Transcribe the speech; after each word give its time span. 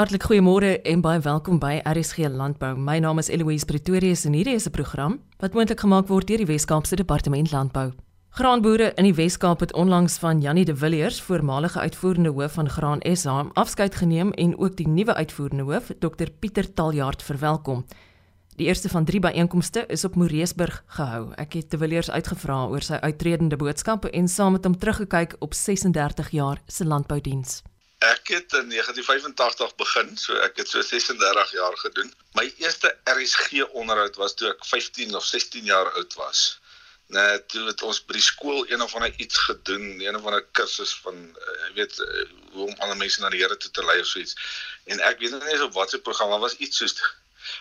Hartlik 0.00 0.22
goeiemôre 0.24 0.78
en 0.88 1.02
baie 1.04 1.20
welkom 1.20 1.58
by 1.60 1.74
RSG 1.84 2.30
Landbou. 2.32 2.70
My 2.72 2.94
naam 3.04 3.18
is 3.20 3.28
Eloise 3.28 3.66
Pretorius 3.68 4.22
en 4.24 4.32
hierdie 4.32 4.54
is 4.56 4.64
'n 4.66 4.72
program 4.72 5.18
wat 5.40 5.52
moontlik 5.52 5.80
gemaak 5.80 6.08
word 6.08 6.26
deur 6.26 6.38
die 6.38 6.46
Wes-Kaapse 6.46 6.96
Departement 6.96 7.52
Landbou. 7.52 7.92
Graanboere 8.30 8.94
in 8.96 9.04
die 9.04 9.14
Wes-Kaap 9.14 9.60
het 9.60 9.74
onlangs 9.74 10.18
van 10.18 10.40
Jannie 10.40 10.64
de 10.64 10.76
Villiers, 10.76 11.20
voormalige 11.20 11.80
uitvoerende 11.80 12.30
hoof 12.30 12.52
van 12.52 12.68
Graan 12.68 13.00
SA, 13.16 13.46
afskeid 13.52 13.94
geneem 13.94 14.32
en 14.32 14.58
ook 14.58 14.76
die 14.76 14.88
nuwe 14.88 15.14
uitvoerende 15.14 15.62
hoof, 15.62 15.90
Dr 15.98 16.30
Pieter 16.38 16.74
Taljaard, 16.74 17.22
verwelkom. 17.22 17.84
Die 18.56 18.66
eerste 18.66 18.88
van 18.88 19.04
3 19.04 19.20
byeenkomste 19.20 19.84
is 19.86 20.04
op 20.04 20.14
Moreesburg 20.14 20.84
gehou. 20.86 21.32
Ek 21.34 21.52
het 21.52 21.70
de 21.70 21.78
Villiers 21.78 22.10
uitgevra 22.10 22.64
oor 22.64 22.80
sy 22.80 22.94
uitredende 22.94 23.56
boodskappe 23.56 24.10
en 24.10 24.28
saam 24.28 24.52
met 24.52 24.64
hom 24.64 24.78
teruggekyk 24.78 25.36
op 25.38 25.54
36 25.54 26.30
jaar 26.30 26.62
se 26.66 26.84
landboudiens. 26.84 27.62
Ek 28.00 28.30
het 28.32 28.52
in 28.56 28.70
1985 28.72 29.74
begin, 29.76 30.14
so 30.16 30.36
ek 30.40 30.56
het 30.56 30.68
so 30.68 30.80
36 30.80 31.50
jaar 31.52 31.76
gedoen. 31.76 32.12
My 32.38 32.46
eerste 32.56 32.94
RSG 33.04 33.66
onderhoud 33.76 34.16
was 34.16 34.34
toe 34.34 34.48
ek 34.54 34.64
15 34.64 35.14
of 35.18 35.24
16 35.24 35.68
jaar 35.68 35.90
oud 35.92 36.14
was. 36.16 36.60
Nee, 37.12 37.46
toe 37.52 37.66
het 37.66 37.82
ons 37.82 38.00
by 38.06 38.16
die 38.16 38.24
skool 38.24 38.64
een 38.70 38.80
of 38.80 38.94
ander 38.94 39.12
iets 39.20 39.42
gedoen, 39.48 40.00
een 40.00 40.16
of 40.16 40.24
ander 40.24 40.46
kursus 40.56 40.94
van 41.04 41.18
jy 41.18 41.56
uh, 41.58 41.74
weet 41.76 41.98
uh, 42.06 42.24
hoe 42.54 42.68
om 42.70 42.74
ander 42.78 42.96
mense 42.96 43.20
na 43.20 43.28
die 43.34 43.42
Here 43.42 43.56
toe 43.60 43.70
te 43.70 43.84
lei 43.84 43.98
of 44.00 44.08
so 44.08 44.22
iets. 44.22 44.36
En 44.88 45.02
ek 45.10 45.20
weet 45.20 45.36
nie 45.36 45.52
eens 45.52 45.66
op 45.66 45.76
watter 45.76 46.00
program, 46.06 46.32
maar 46.32 46.46
was 46.46 46.56
iets 46.56 46.80
soos 46.80 46.96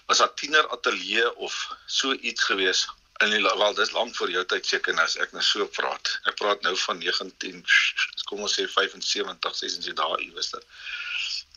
was 0.08 0.22
'n 0.24 0.32
tiener 0.40 0.70
ateljee 0.70 1.36
of 1.36 1.60
so 1.86 2.14
iets 2.14 2.44
gewees 2.44 2.88
in 3.24 3.34
die 3.34 3.42
wel 3.44 3.74
dis 3.74 3.92
lank 3.92 4.16
voor 4.16 4.32
jou 4.32 4.46
tyd 4.46 4.66
seker 4.66 5.00
as 5.04 5.18
ek 5.20 5.34
nou 5.36 5.44
so 5.44 5.68
praat. 5.76 6.12
Ek 6.30 6.38
praat 6.40 6.64
nou 6.64 6.76
van 6.86 7.02
19 7.04 7.64
kom 8.30 8.46
ons 8.46 8.56
sê 8.60 8.66
75 8.70 9.56
76 9.60 9.98
dae 10.00 10.18
iewers 10.26 10.52
dit. 10.54 10.66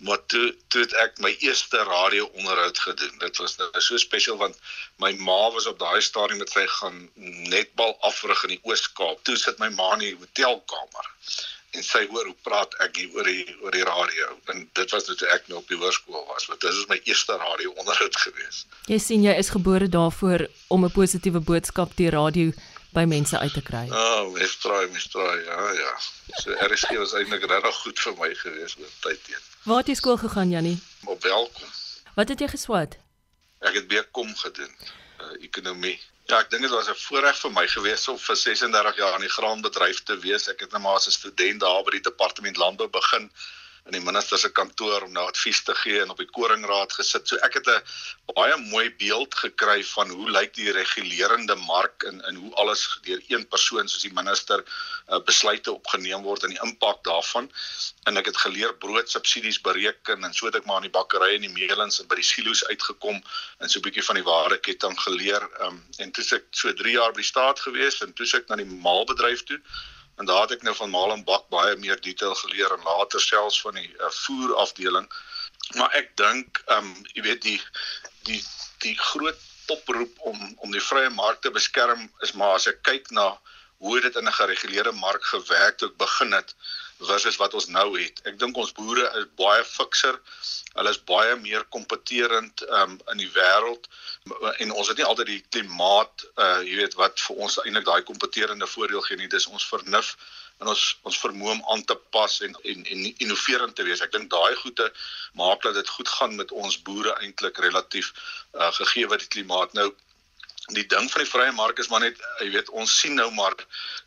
Maar 0.02 0.18
toe 0.32 0.46
toe 0.72 0.82
het 0.82 0.94
ek 1.04 1.18
my 1.22 1.30
eerste 1.46 1.82
radio 1.86 2.26
onderhoud 2.40 2.78
gedoen. 2.86 3.18
Dit 3.22 3.38
was 3.38 3.56
nou 3.60 3.68
so 3.78 4.00
spesiaal 4.00 4.40
want 4.40 4.58
my 5.04 5.12
ma 5.28 5.40
was 5.54 5.68
op 5.70 5.78
daai 5.78 6.00
stadium 6.02 6.42
met 6.42 6.50
sy 6.50 6.66
gaan 6.78 7.02
netbal 7.54 7.94
afrig 8.10 8.42
in 8.48 8.56
die 8.56 8.62
Oos-Kaap. 8.66 9.22
Toe 9.28 9.36
sit 9.38 9.62
my 9.62 9.70
ma 9.76 9.92
in 9.98 10.06
die 10.08 10.16
hotelkamer 10.18 11.12
en 11.72 11.84
sy 11.86 12.02
hoor 12.10 12.26
hoe 12.28 12.36
praat 12.44 12.74
ek 12.84 12.98
hier 13.00 13.14
oor 13.16 13.28
die 13.28 13.44
oor 13.62 13.72
die 13.72 13.84
radio 13.88 14.28
en 14.52 14.66
dit 14.76 14.92
was 14.92 15.08
toe 15.08 15.28
ek 15.34 15.48
nou 15.48 15.60
op 15.62 15.68
die 15.72 15.78
hoërskool 15.80 16.26
was 16.28 16.46
want 16.50 16.60
dit 16.60 16.76
was 16.76 16.90
my 16.90 17.00
eerste 17.08 17.36
radio 17.40 17.72
onderhoud 17.80 18.18
gewees. 18.24 18.66
Jy 18.92 18.98
sien 18.98 19.24
jy 19.24 19.34
is 19.40 19.52
gebore 19.54 19.88
daarvoor 19.88 20.46
om 20.68 20.84
'n 20.84 20.92
positiewe 20.92 21.40
boodskap 21.40 21.96
deur 21.96 22.12
radio 22.18 22.52
by 22.92 23.04
mense 23.08 23.38
uit 23.38 23.52
te 23.52 23.62
kry. 23.64 23.86
Ah, 23.88 24.20
oh, 24.20 24.32
mens 24.32 24.56
try, 24.60 24.84
mens 24.92 25.08
try. 25.08 25.36
Ja, 25.46 25.72
ja. 25.72 25.92
So 26.42 26.52
RSG 26.52 26.98
was 27.00 27.14
eintlik 27.16 27.46
regtig 27.48 27.78
goed 27.84 27.98
vir 28.04 28.16
my 28.18 28.34
gewees 28.34 28.76
oor 28.80 28.92
tyd 29.00 29.24
teen. 29.24 29.44
Waar 29.64 29.80
het 29.80 29.92
jy 29.92 29.94
skool 29.94 30.18
gegaan, 30.20 30.50
Jannie? 30.52 30.76
Op 31.04 31.22
Welkom. 31.22 31.70
Wat 32.14 32.28
het 32.28 32.40
jy 32.44 32.48
geswat? 32.52 32.98
Ek 33.64 33.78
het 33.78 33.88
BCom 33.88 34.34
gedoen, 34.36 34.72
uh, 35.22 35.32
ekonomie. 35.40 35.96
Ja, 36.32 36.38
ek 36.40 36.48
dink 36.48 36.62
dit 36.64 36.72
was 36.72 36.86
'n 36.88 36.96
voorreg 36.96 37.36
vir 37.36 37.50
my 37.52 37.66
gewees 37.68 38.06
om 38.08 38.18
vir 38.26 38.36
36 38.42 38.96
jaar 38.96 39.16
in 39.18 39.24
die 39.26 39.34
graanbedryf 39.34 39.98
te 40.08 40.14
wees. 40.22 40.46
Ek 40.48 40.62
het 40.64 40.72
net 40.72 40.80
maar 40.80 40.94
as 40.96 41.06
'n 41.06 41.18
student 41.18 41.60
daar 41.60 41.82
by 41.84 41.92
die 41.92 42.06
departement 42.06 42.56
landbou 42.56 42.88
begin 42.88 43.26
in 43.90 43.96
die 43.96 44.02
minister 44.04 44.38
se 44.38 44.50
kantoor 44.54 45.02
om 45.02 45.12
nou 45.14 45.24
advies 45.26 45.62
te 45.66 45.74
gee 45.74 46.02
en 46.02 46.12
op 46.14 46.20
die 46.20 46.28
koringraad 46.30 46.92
gesit. 46.94 47.26
So 47.28 47.38
ek 47.46 47.56
het 47.58 47.68
'n 47.68 47.82
baie 48.34 48.56
mooi 48.56 48.94
beeld 48.98 49.34
gekry 49.34 49.82
van 49.84 50.10
hoe 50.10 50.30
lyk 50.30 50.54
die 50.54 50.70
regulerende 50.70 51.56
mark 51.66 52.02
en 52.10 52.22
en 52.28 52.34
hoe 52.34 52.54
alles 52.54 52.82
deur 53.02 53.20
een 53.28 53.48
persoon 53.48 53.88
soos 53.88 54.02
die 54.02 54.12
minister 54.12 54.62
uh, 54.62 55.18
besluite 55.26 55.72
opgeneem 55.72 56.22
word 56.22 56.42
en 56.42 56.54
die 56.54 56.62
impak 56.62 57.02
daarvan. 57.04 57.50
En 58.06 58.16
ek 58.16 58.26
het 58.26 58.36
geleer 58.36 58.74
broodsubsidies 58.74 59.60
bereken 59.60 60.24
en 60.24 60.34
so 60.34 60.46
het 60.46 60.54
ek 60.54 60.64
maar 60.64 60.76
aan 60.76 60.88
die 60.88 60.98
bakkery 60.98 61.34
en 61.34 61.46
die 61.48 61.56
meelens 61.58 62.00
en 62.00 62.06
by 62.06 62.14
die 62.14 62.30
silo's 62.32 62.64
uitgekom 62.64 63.18
en 63.58 63.68
so 63.68 63.78
'n 63.78 63.82
bietjie 63.82 64.04
van 64.04 64.14
die 64.14 64.28
waardeketting 64.30 65.00
geleer. 65.00 65.42
Um, 65.60 65.82
en 65.98 66.12
toe 66.12 66.24
ek 66.38 66.46
so 66.50 66.72
3 66.72 66.92
jaar 66.92 67.12
by 67.12 67.20
die 67.20 67.32
staat 67.34 67.60
gewees 67.60 68.00
en 68.02 68.12
toe 68.12 68.26
ek 68.32 68.48
na 68.48 68.56
die 68.56 68.72
maalbedryf 68.88 69.42
toe 69.42 69.60
en 70.16 70.26
daar 70.26 70.42
het 70.46 70.56
ek 70.58 70.62
nou 70.66 70.74
van 70.76 70.90
Mal 70.90 71.12
en 71.12 71.24
Bak 71.24 71.48
baie 71.48 71.76
meer 71.76 72.00
detail 72.00 72.34
geleer 72.34 72.72
en 72.76 72.84
later 72.84 73.20
selfs 73.20 73.60
van 73.60 73.74
die 73.80 73.88
uh, 73.98 74.10
voer 74.24 74.56
afdeling. 74.64 75.08
Maar 75.78 75.96
ek 76.02 76.12
dink 76.20 76.62
ehm 76.66 76.92
um, 76.92 76.92
jy 77.14 77.22
weet 77.28 77.42
die 77.42 77.60
die 78.28 78.42
die 78.84 78.96
groot 78.98 79.48
oproep 79.72 80.20
om 80.30 80.38
om 80.66 80.70
die 80.74 80.84
vrye 80.84 81.10
mark 81.10 81.40
te 81.40 81.50
beskerm 81.50 82.08
is 82.26 82.32
maar 82.38 82.58
as 82.58 82.68
ek 82.70 82.82
kyk 82.88 83.10
na 83.18 83.26
hoe 83.82 84.00
dit 84.00 84.16
in 84.20 84.28
'n 84.28 84.38
gereguleerde 84.38 84.92
mark 84.92 85.24
gewerk 85.24 85.80
het 85.80 85.96
begin 85.96 86.32
het 86.32 86.54
versus 87.06 87.38
wat 87.40 87.54
ons 87.54 87.68
nou 87.72 87.86
het. 87.98 88.20
Ek 88.28 88.38
dink 88.40 88.56
ons 88.58 88.72
boere 88.76 89.08
is 89.20 89.26
baie 89.38 89.64
fikser. 89.66 90.18
Hulle 90.74 90.92
is 90.94 91.00
baie 91.08 91.34
meer 91.40 91.64
kompeterend 91.74 92.64
um, 92.68 92.98
in 93.12 93.20
die 93.20 93.30
wêreld 93.34 93.88
en 94.62 94.70
ons 94.72 94.88
het 94.88 95.00
nie 95.00 95.06
altyd 95.08 95.28
die 95.32 95.42
klimaat 95.54 96.24
uh 96.40 96.60
jy 96.62 96.78
weet 96.78 96.94
wat 97.00 97.20
vir 97.26 97.42
ons 97.44 97.58
eintlik 97.64 97.88
daai 97.88 98.06
kompeterende 98.08 98.68
voordeel 98.70 99.04
gee 99.06 99.18
nie. 99.20 99.28
Dis 99.32 99.48
ons 99.50 99.66
vernuf 99.72 100.14
en 100.62 100.70
ons 100.72 100.84
ons 101.08 101.18
vermoë 101.24 101.56
om 101.56 101.64
aan 101.74 101.84
te 101.88 101.96
pas 102.14 102.38
en 102.46 102.54
en, 102.72 102.86
en 102.94 103.04
innoverend 103.10 103.76
te 103.76 103.86
wees. 103.88 104.04
Ek 104.04 104.14
dink 104.14 104.30
daai 104.32 104.54
goede 104.62 104.88
maak 105.38 105.66
dat 105.66 105.76
dit 105.80 105.94
goed 105.96 106.08
gaan 106.16 106.38
met 106.38 106.54
ons 106.64 106.78
boere 106.86 107.16
eintlik 107.20 107.60
relatief 107.66 108.14
uh 108.54 108.72
gegee 108.80 109.10
wat 109.12 109.26
die 109.26 109.32
klimaat 109.36 109.76
nou 109.78 109.90
die 110.76 110.86
ding 110.86 111.10
van 111.10 111.24
die 111.24 111.30
vrye 111.30 111.52
mark 111.52 111.78
is 111.82 111.90
maar 111.92 112.04
net 112.04 112.20
jy 112.40 112.50
weet 112.54 112.70
ons 112.82 112.98
sien 113.00 113.18
nou 113.18 113.30
maar 113.36 113.56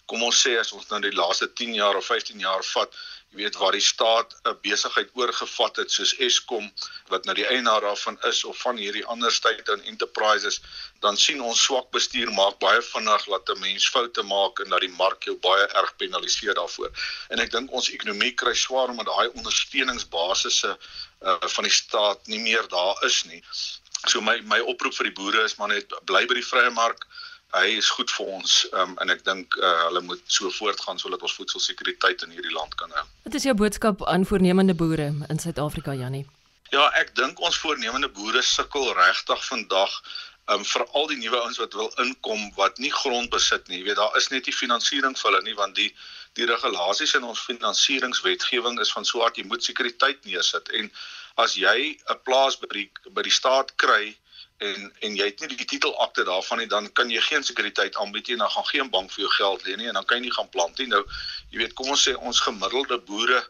kom 0.09 0.23
ons 0.23 0.39
sê 0.45 0.55
as 0.61 0.71
ons 0.77 0.87
nou 0.91 1.01
die 1.03 1.15
laaste 1.17 1.47
10 1.61 1.77
jaar 1.77 1.97
of 1.99 2.09
15 2.11 2.41
jaar 2.43 2.65
vat 2.71 2.97
jy 3.31 3.41
weet 3.41 3.57
waar 3.59 3.75
die 3.75 3.83
staat 3.83 4.35
'n 4.45 4.55
besigheid 4.67 5.09
oorgevat 5.19 5.79
het 5.81 5.91
soos 5.91 6.13
Eskom 6.27 6.69
wat 7.13 7.25
nou 7.25 7.35
die 7.35 7.47
eienaar 7.47 7.81
daarvan 7.87 8.17
is 8.29 8.43
of 8.51 8.57
van 8.65 8.77
hierdie 8.77 9.05
ander 9.15 9.31
state 9.31 9.71
and 9.71 9.89
enterprises 9.91 10.61
dan 11.05 11.17
sien 11.17 11.41
ons 11.41 11.63
swak 11.63 11.89
bestuur 11.97 12.31
maak 12.39 12.59
baie 12.59 12.81
vinnig 12.91 13.25
dat 13.33 13.49
'n 13.49 13.59
mens 13.59 13.89
foute 13.95 14.23
maak 14.23 14.59
en 14.59 14.69
dat 14.69 14.85
die 14.87 14.95
mark 15.01 15.23
jou 15.23 15.35
baie 15.47 15.65
erg 15.81 15.95
penaliseer 15.97 16.53
daarvoor. 16.53 16.91
En 17.29 17.39
ek 17.39 17.51
dink 17.51 17.71
ons 17.71 17.89
ekonomie 17.89 18.33
kry 18.43 18.53
swaar 18.53 18.89
omdat 18.89 19.11
daai 19.11 19.27
ondersteuningsbasisse 19.33 20.77
uh, 21.21 21.37
van 21.55 21.63
die 21.63 21.77
staat 21.81 22.27
nie 22.27 22.39
meer 22.39 22.67
daar 22.67 23.03
is 23.03 23.23
nie 23.23 23.43
So 24.07 24.21
my 24.21 24.39
my 24.49 24.59
oproep 24.61 24.95
vir 24.99 25.09
die 25.09 25.15
boere 25.17 25.45
is 25.47 25.57
maar 25.59 25.71
net 25.73 25.93
bly 26.09 26.25
by 26.29 26.37
die 26.37 26.45
vrye 26.45 26.71
mark. 26.75 27.07
Hy 27.55 27.77
is 27.79 27.89
goed 27.95 28.11
vir 28.11 28.31
ons 28.35 28.53
um, 28.73 28.95
en 29.01 29.11
ek 29.13 29.21
dink 29.23 29.55
uh, 29.61 29.73
hulle 29.87 30.01
moet 30.03 30.23
so 30.27 30.49
voortgaan 30.51 30.99
sodat 30.99 31.21
ons 31.23 31.35
voedselsekuriteit 31.37 32.25
in 32.25 32.33
hierdie 32.35 32.55
land 32.55 32.75
kan 32.81 32.91
hou. 32.97 33.05
Wat 33.23 33.37
is 33.39 33.45
jou 33.47 33.55
boodskap 33.55 34.03
aan 34.11 34.25
voornemende 34.27 34.75
boere 34.75 35.13
in 35.29 35.39
Suid-Afrika, 35.39 35.95
Jannie? 35.95 36.25
Ja, 36.73 36.89
ek 36.99 37.13
dink 37.15 37.39
ons 37.39 37.57
voornemende 37.61 38.09
boere 38.11 38.41
sukkel 38.43 38.89
regtig 38.97 39.45
vandag 39.47 39.93
um 40.53 40.63
vir 40.63 40.83
al 40.93 41.07
die 41.09 41.17
nuwe 41.17 41.39
ouens 41.41 41.57
wat 41.61 41.73
wil 41.73 41.91
inkom 42.03 42.41
wat 42.57 42.77
nie 42.77 42.91
grond 42.93 43.31
besit 43.33 43.67
nie. 43.67 43.79
Jy 43.79 43.87
weet 43.89 44.01
daar 44.01 44.17
is 44.19 44.29
net 44.33 44.45
nie 44.45 44.53
finansiering 44.53 45.17
vir 45.17 45.31
hulle 45.31 45.43
nie 45.47 45.57
want 45.57 45.75
die 45.79 45.89
die 46.37 46.45
regulasies 46.49 47.15
in 47.17 47.23
ons 47.23 47.41
finansieringswetgewing 47.47 48.79
is 48.83 48.91
van 48.91 49.07
so 49.07 49.23
hard 49.23 49.37
jy 49.39 49.45
moet 49.47 49.63
sekuriteit 49.63 50.25
neersit 50.27 50.69
en 50.79 50.91
as 51.43 51.55
jy 51.55 51.95
'n 51.95 52.21
plaas 52.27 52.59
by 52.61 52.67
die 52.73 52.89
by 53.17 53.23
die 53.23 53.37
staat 53.39 53.73
kry 53.83 54.15
en 54.57 54.91
en 54.99 55.15
jy 55.15 55.25
het 55.27 55.41
nie 55.43 55.57
die 55.57 55.67
titelakte 55.67 56.23
daarvan 56.23 56.61
nie 56.61 56.67
dan 56.71 56.87
kan 56.95 57.09
jy 57.11 57.21
geen 57.21 57.43
sekuriteit 57.43 57.97
aanbied 57.99 58.27
nie 58.27 58.37
dan 58.39 58.51
gaan 58.51 58.67
geen 58.69 58.89
bank 58.89 59.11
vir 59.11 59.25
jou 59.25 59.31
geld 59.37 59.65
leen 59.65 59.77
nie 59.77 59.87
en 59.91 59.99
dan 59.99 60.05
kan 60.05 60.17
jy 60.17 60.23
nie 60.23 60.35
gaan 60.35 60.49
plant 60.49 60.77
nie. 60.79 60.87
Nou 60.87 61.03
jy 61.51 61.59
weet 61.59 61.73
kom 61.73 61.89
ons 61.91 62.05
sê 62.07 62.15
ons 62.15 62.39
gemiddelde 62.47 62.99
boere 63.09 63.41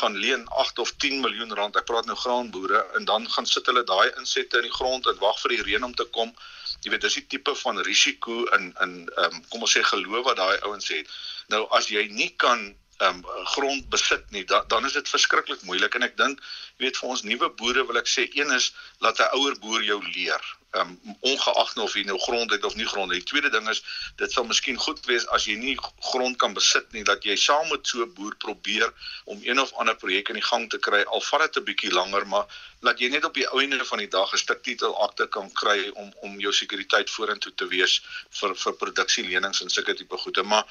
gaan 0.00 0.18
leen 0.24 0.46
8 0.48 0.78
of 0.78 0.92
10 1.04 1.20
miljoen 1.20 1.54
rand. 1.54 1.76
Ek 1.76 1.86
praat 1.86 2.06
nou 2.10 2.16
graanboere 2.16 2.82
en 2.98 3.04
dan 3.04 3.30
gaan 3.30 3.46
sit 3.46 3.66
hulle 3.70 3.84
daai 3.84 4.10
insette 4.18 4.58
in 4.58 4.66
die 4.66 4.74
grond 4.74 5.06
en 5.06 5.22
wag 5.22 5.38
vir 5.44 5.54
die 5.54 5.62
reën 5.70 5.84
om 5.84 5.94
te 5.94 6.08
kom. 6.18 6.34
Jy 6.82 6.90
weet 6.90 7.06
dis 7.06 7.20
die 7.20 7.26
tipe 7.36 7.54
van 7.62 7.78
risiko 7.86 8.44
in 8.58 8.72
in 8.82 8.98
um, 9.24 9.40
kom 9.48 9.62
ons 9.62 9.78
sê 9.78 9.84
geloof 9.86 10.26
wat 10.26 10.42
daai 10.42 10.58
ouens 10.66 10.90
het. 10.90 11.16
Nou 11.54 11.66
as 11.78 11.88
jy 11.94 12.08
nie 12.10 12.32
kan 12.36 12.74
um, 12.98 13.24
grond 13.54 13.88
besit 13.90 14.30
nie, 14.34 14.44
da, 14.44 14.62
dan 14.68 14.86
is 14.86 14.96
dit 14.98 15.08
verskriklik 15.08 15.62
moeilik 15.62 15.94
en 15.94 16.06
ek 16.08 16.16
dink, 16.18 16.40
jy 16.76 16.88
weet 16.88 17.00
vir 17.00 17.10
ons 17.14 17.24
nuwe 17.26 17.50
boere 17.60 17.84
wil 17.88 18.00
ek 18.00 18.10
sê 18.10 18.28
een 18.34 18.50
is 18.54 18.72
laat 19.04 19.20
'n 19.20 19.34
ouer 19.38 19.58
boer 19.62 19.84
jou 19.86 20.00
leer. 20.14 20.54
Um 20.76 20.90
ongeag 21.24 21.70
nou 21.76 21.86
of 21.86 21.94
jy 21.96 22.02
nou 22.04 22.18
grond 22.20 22.50
het 22.52 22.64
of 22.64 22.74
nie 22.76 22.86
grond 22.86 23.10
het. 23.10 23.22
Die 23.22 23.30
tweede 23.30 23.50
ding 23.50 23.68
is 23.72 23.80
dit 24.20 24.32
sal 24.32 24.44
miskien 24.44 24.76
goed 24.76 25.00
wees 25.08 25.24
as 25.32 25.46
jy 25.48 25.56
nie 25.56 25.76
grond 26.10 26.36
kan 26.36 26.52
besit 26.52 26.92
nie 26.92 27.04
dat 27.08 27.24
jy 27.24 27.36
saam 27.40 27.70
met 27.70 27.86
so 27.86 28.04
'n 28.04 28.12
boer 28.14 28.36
probeer 28.36 28.92
om 29.24 29.40
een 29.42 29.60
of 29.60 29.72
ander 29.72 29.96
projek 29.96 30.28
in 30.28 30.34
die 30.34 30.48
gang 30.50 30.68
te 30.70 30.78
kry. 30.78 31.02
Al 31.02 31.20
vat 31.20 31.40
dit 31.40 31.56
'n 31.56 31.64
bietjie 31.64 31.92
langer, 31.92 32.26
maar 32.26 32.46
laat 32.80 33.00
jy 33.00 33.08
net 33.08 33.24
op 33.24 33.34
die 33.34 33.48
einde 33.48 33.84
van 33.84 33.98
die 33.98 34.08
dag 34.08 34.32
'n 34.32 34.36
stuk 34.44 34.62
titelakte 34.62 35.26
kan 35.28 35.52
kry 35.52 35.88
om 35.94 36.12
om 36.20 36.40
jou 36.40 36.52
sekuriteit 36.52 37.10
vorentoe 37.10 37.54
te 37.54 37.66
wees 37.66 38.02
vir 38.30 38.54
vir 38.54 38.72
produksielenings 38.72 39.62
en 39.62 39.70
sulke 39.70 39.94
tipe 39.94 40.16
goede. 40.16 40.42
Maar 40.42 40.64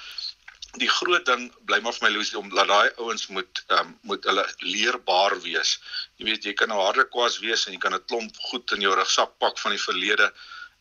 die 0.82 0.90
groot 0.90 1.26
ding 1.26 1.48
bly 1.70 1.80
maar 1.84 1.96
vir 1.96 2.08
my 2.08 2.12
Louis 2.14 2.34
om 2.40 2.50
dat 2.54 2.68
daai 2.68 2.92
ouens 3.04 3.28
moet 3.28 3.64
um, 3.78 3.96
moet 4.10 4.24
hulle 4.30 4.46
leerbaar 4.60 5.36
wees. 5.42 5.78
Jy 6.18 6.30
weet 6.30 6.48
jy 6.50 6.54
kan 6.54 6.72
nou 6.74 6.80
harde 6.82 7.08
kwas 7.10 7.40
wees 7.44 7.66
en 7.66 7.74
jy 7.76 7.82
kan 7.84 7.96
'n 7.96 8.06
klomp 8.12 8.38
goed 8.50 8.72
in 8.76 8.86
jou 8.86 8.94
rugsak 8.96 9.38
pak 9.40 9.60
van 9.60 9.76
die 9.76 9.84
verlede 9.84 10.32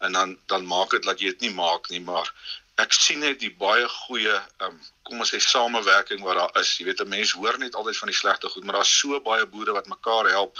en 0.00 0.12
dan 0.12 0.38
dan 0.46 0.66
maak 0.66 0.90
dit 0.90 1.02
dat 1.02 1.20
jy 1.20 1.32
dit 1.34 1.46
nie 1.48 1.54
maak 1.54 1.90
nie, 1.90 2.00
maar 2.00 2.30
ek 2.76 2.92
sien 2.92 3.20
net 3.20 3.40
die 3.40 3.54
baie 3.56 3.88
goeie 3.88 4.36
um, 4.64 4.80
kom 5.02 5.20
ons 5.20 5.32
sê 5.32 5.40
samewerking 5.40 6.20
wat 6.22 6.36
daar 6.36 6.62
is. 6.62 6.76
Jy 6.78 6.84
weet 6.90 7.00
'n 7.00 7.08
mens 7.08 7.32
hoor 7.32 7.58
net 7.58 7.74
altyd 7.74 7.96
van 7.96 8.08
die 8.12 8.20
slegte 8.22 8.48
goed, 8.48 8.64
maar 8.64 8.80
daar's 8.80 8.98
so 8.98 9.20
baie 9.20 9.46
boere 9.46 9.72
wat 9.72 9.86
mekaar 9.86 10.28
help 10.30 10.58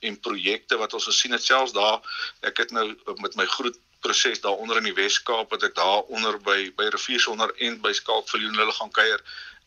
en 0.00 0.20
projekte 0.20 0.76
wat 0.76 0.94
ons 0.94 1.08
gesien 1.08 1.32
het 1.32 1.42
selfs 1.42 1.72
daar 1.72 2.00
ek 2.40 2.58
het 2.62 2.70
nou 2.70 2.86
met 3.22 3.36
my 3.36 3.46
groet 3.46 3.78
proses 4.00 4.40
daaronder 4.40 4.76
in 4.76 4.88
die 4.90 4.96
Wes-Kaap 4.96 5.50
wat 5.50 5.62
ek 5.62 5.74
daar 5.74 6.02
onder 6.12 6.38
by 6.38 6.72
by 6.76 6.88
Riviersonder 6.94 7.52
en 7.68 7.80
by 7.80 7.92
Skalkviljoen 7.92 8.58
hulle 8.60 8.72
gaan 8.72 8.90
kuier 8.90 9.22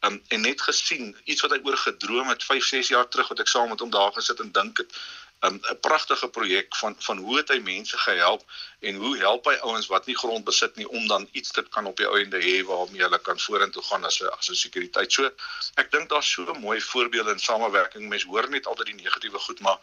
um, 0.05 0.21
en 0.27 0.41
net 0.41 0.61
gesien 0.61 1.15
iets 1.23 1.41
wat 1.45 1.55
ek 1.57 1.65
oor 1.67 1.77
gedroom 1.77 2.29
het 2.31 2.43
5 2.43 2.69
6 2.73 2.93
jaar 2.95 3.07
terug 3.07 3.31
wat 3.33 3.41
ek 3.43 3.51
saam 3.51 3.69
met 3.73 3.79
hom 3.83 3.91
daar 3.93 4.13
gesit 4.15 4.39
en 4.43 4.51
dink 4.51 4.83
het 4.83 4.93
'n 5.39 5.47
um, 5.47 5.79
pragtige 5.81 6.27
projek 6.27 6.75
van 6.75 6.95
van 6.99 7.17
hoe 7.17 7.37
het 7.37 7.49
hy 7.49 7.59
mense 7.63 7.97
gehelp 7.97 8.43
en 8.79 8.95
hoe 8.95 9.17
help 9.17 9.45
hy 9.45 9.55
ouens 9.67 9.87
wat 9.87 10.05
nie 10.05 10.17
grond 10.21 10.43
besit 10.45 10.75
nie 10.75 10.87
om 10.87 11.07
dan 11.07 11.27
iets 11.31 11.51
te 11.51 11.63
kan 11.63 11.85
op 11.85 11.97
die 11.97 12.09
einde 12.17 12.41
hê 12.43 12.63
waarmee 12.65 13.01
hulle 13.01 13.19
kan 13.19 13.39
vorentoe 13.39 13.83
gaan 13.83 14.05
as 14.05 14.19
'n 14.21 14.27
as 14.37 14.49
'n 14.49 14.55
sekuriteit. 14.55 15.11
So 15.11 15.31
ek 15.75 15.91
dink 15.91 16.09
daar's 16.09 16.31
so 16.31 16.53
mooi 16.53 16.81
voorbeelde 16.81 17.31
in 17.31 17.39
samewerking. 17.39 18.09
Mense 18.09 18.27
hoor 18.27 18.49
net 18.49 18.67
altyd 18.67 18.85
die 18.85 19.01
negatiewe 19.03 19.39
goed, 19.39 19.59
maar 19.59 19.79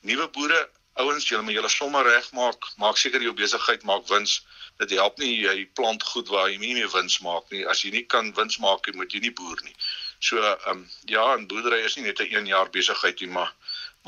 nuwe 0.00 0.28
boere, 0.28 0.68
ouens, 1.00 1.28
julle 1.28 1.42
moet 1.46 1.56
julle 1.56 1.72
sommer 1.72 2.06
regmaak. 2.06 2.70
Maak 2.82 3.00
seker 3.00 3.22
jou 3.22 3.34
besigheid 3.36 3.86
maak 3.88 4.08
wins. 4.08 4.40
Dit 4.82 4.94
help 4.96 5.18
nie 5.18 5.32
jy 5.42 5.56
plant 5.78 6.02
goed 6.12 6.28
waar 6.32 6.48
jy 6.50 6.58
nie 6.62 6.74
meer 6.78 6.90
wins 6.94 7.20
maak 7.26 7.50
nie. 7.54 7.64
As 7.66 7.84
jy 7.84 7.92
nie 7.96 8.06
kan 8.14 8.32
wins 8.38 8.58
maak 8.64 8.86
nie, 8.86 8.96
moet 9.00 9.12
jy 9.12 9.20
nie 9.26 9.34
boer 9.42 9.60
nie. 9.64 9.76
So 10.20 10.40
ehm 10.40 10.70
um, 10.70 10.88
ja, 11.06 11.36
'n 11.36 11.46
boerdery 11.46 11.84
is 11.84 11.96
nie 11.96 12.06
net 12.08 12.20
'n 12.20 12.32
1 12.42 12.52
jaar 12.54 12.70
besigheid 12.70 13.20
nie, 13.20 13.32
maar 13.38 13.54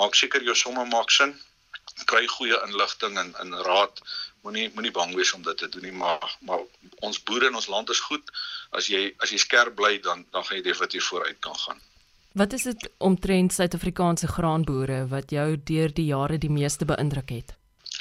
maak 0.00 0.14
seker 0.14 0.42
jou 0.42 0.54
somme 0.54 0.84
maak 0.88 1.10
sin 1.10 1.34
kry 2.10 2.26
goeie 2.26 2.58
inligting 2.66 3.18
en 3.18 3.34
in 3.44 3.54
raad 3.68 4.00
moenie 4.42 4.68
moenie 4.74 4.92
bang 4.98 5.14
wees 5.14 5.32
om 5.36 5.42
dit 5.46 5.58
te 5.58 5.68
doen 5.68 5.86
nie 5.86 5.96
maar 6.02 6.36
maar 6.48 6.64
ons 7.08 7.22
boere 7.28 7.50
in 7.50 7.58
ons 7.60 7.70
land 7.74 7.90
is 7.94 8.02
goed 8.08 8.32
as 8.80 8.88
jy 8.92 9.02
as 9.24 9.34
jy 9.34 9.40
skerp 9.44 9.76
bly 9.80 9.98
dan 10.06 10.24
dan 10.30 10.44
gaan 10.44 10.58
jy 10.58 10.64
definitief 10.68 11.10
vooruit 11.10 11.40
kan 11.46 11.58
gaan 11.64 11.82
Wat 12.32 12.52
is 12.52 12.62
dit 12.62 12.90
omtrent 12.99 13.52
Suid-Afrikaanse 13.52 14.26
graanboere 14.26 15.06
wat 15.11 15.31
jou 15.31 15.49
deur 15.64 15.93
die 15.93 16.06
jare 16.08 16.38
die 16.40 16.50
meeste 16.50 16.88
beïndruk 16.88 17.31
het 17.34 17.52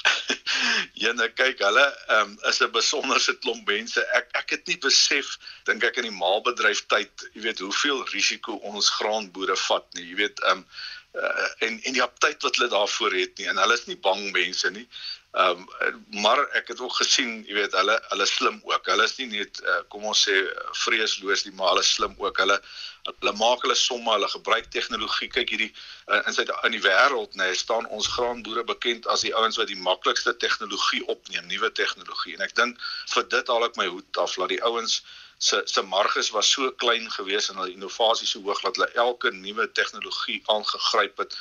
Ja, 1.01 1.11
nou 1.17 1.27
kyk, 1.33 1.59
hulle 1.65 1.83
um, 2.15 2.37
is 2.49 2.61
'n 2.61 2.71
besonderse 2.71 3.33
klomp 3.43 3.67
mense. 3.67 4.03
Ek 4.17 4.29
ek 4.39 4.55
het 4.55 4.67
nie 4.69 4.77
besef 4.77 5.33
dink 5.65 5.83
ek 5.83 5.97
in 5.97 6.07
die 6.07 6.15
maalbedryf 6.15 6.85
tyd, 6.93 7.25
jy 7.33 7.41
weet, 7.47 7.59
hoeveel 7.59 8.03
risiko 8.13 8.59
ons 8.71 8.89
graanboere 8.99 9.57
vat 9.67 9.87
nie. 9.97 10.07
Jy 10.11 10.17
weet, 10.23 10.43
ehm 10.45 10.61
um, 10.61 10.65
uh, 11.13 11.47
en 11.67 11.79
en 11.83 11.97
die 11.97 12.03
aptyd 12.03 12.43
wat 12.43 12.55
hulle 12.55 12.69
daarvoor 12.69 13.15
het 13.15 13.37
nie 13.37 13.49
en 13.51 13.57
hulle 13.57 13.79
is 13.79 13.87
nie 13.89 13.99
bang 14.09 14.29
mense 14.35 14.71
nie. 14.71 14.87
Ehm 15.31 15.59
um, 15.87 16.21
maar 16.21 16.39
ek 16.59 16.67
het 16.67 16.79
ook 16.79 16.95
gesien, 16.95 17.29
jy 17.47 17.53
weet, 17.55 17.75
hulle 17.79 17.93
hulle 18.09 18.25
slim 18.27 18.57
ook. 18.67 18.87
Hulle 18.91 19.03
is 19.07 19.13
nie 19.15 19.27
net 19.31 19.61
uh, 19.63 19.77
kom 19.87 20.03
ons 20.09 20.23
sê 20.27 20.33
vreesloos 20.81 21.45
nie, 21.45 21.53
maar 21.55 21.71
hulle 21.71 21.83
slim 21.87 22.17
ook. 22.19 22.41
Hulle 22.43 22.57
hulle 23.05 23.33
maak 23.39 23.63
hulle 23.63 23.77
somme, 23.79 24.11
hulle 24.11 24.27
gebruik 24.33 24.67
tegnologie. 24.75 25.29
Kyk 25.31 25.53
hierdie 25.55 25.69
uh, 25.71 26.19
in 26.19 26.35
sy 26.35 26.43
in 26.67 26.75
die 26.75 26.83
wêreld, 26.83 27.39
nê, 27.39 27.47
nee, 27.47 27.61
staan 27.61 27.87
ons 27.95 28.11
graanboere 28.11 28.65
bekend 28.73 29.07
as 29.07 29.23
die 29.23 29.31
ouens 29.31 29.61
wat 29.61 29.71
die 29.71 29.79
maklikste 29.79 30.35
tegnologie 30.43 31.05
opneem, 31.15 31.47
nuwe 31.47 31.71
tegnologie. 31.79 32.35
En 32.35 32.43
ek 32.49 32.57
dink 32.59 32.83
vir 33.15 33.29
dit 33.37 33.55
haal 33.55 33.69
ek 33.69 33.79
my 33.79 33.87
hoed 33.87 34.23
af 34.25 34.35
dat 34.35 34.51
die 34.51 34.63
ouens 34.67 34.99
se 35.41 35.61
se 35.65 35.81
marges 35.81 36.29
was 36.31 36.51
so 36.53 36.71
klein 36.83 37.07
geweest 37.11 37.49
en 37.49 37.61
hulle 37.61 37.73
innovasie 37.73 38.27
so 38.31 38.41
hoog 38.47 38.61
dat 38.61 38.75
hulle 38.75 38.89
elke 39.05 39.31
nuwe 39.37 39.65
tegnologie 39.79 40.41
aangegryp 40.55 41.23
het 41.23 41.37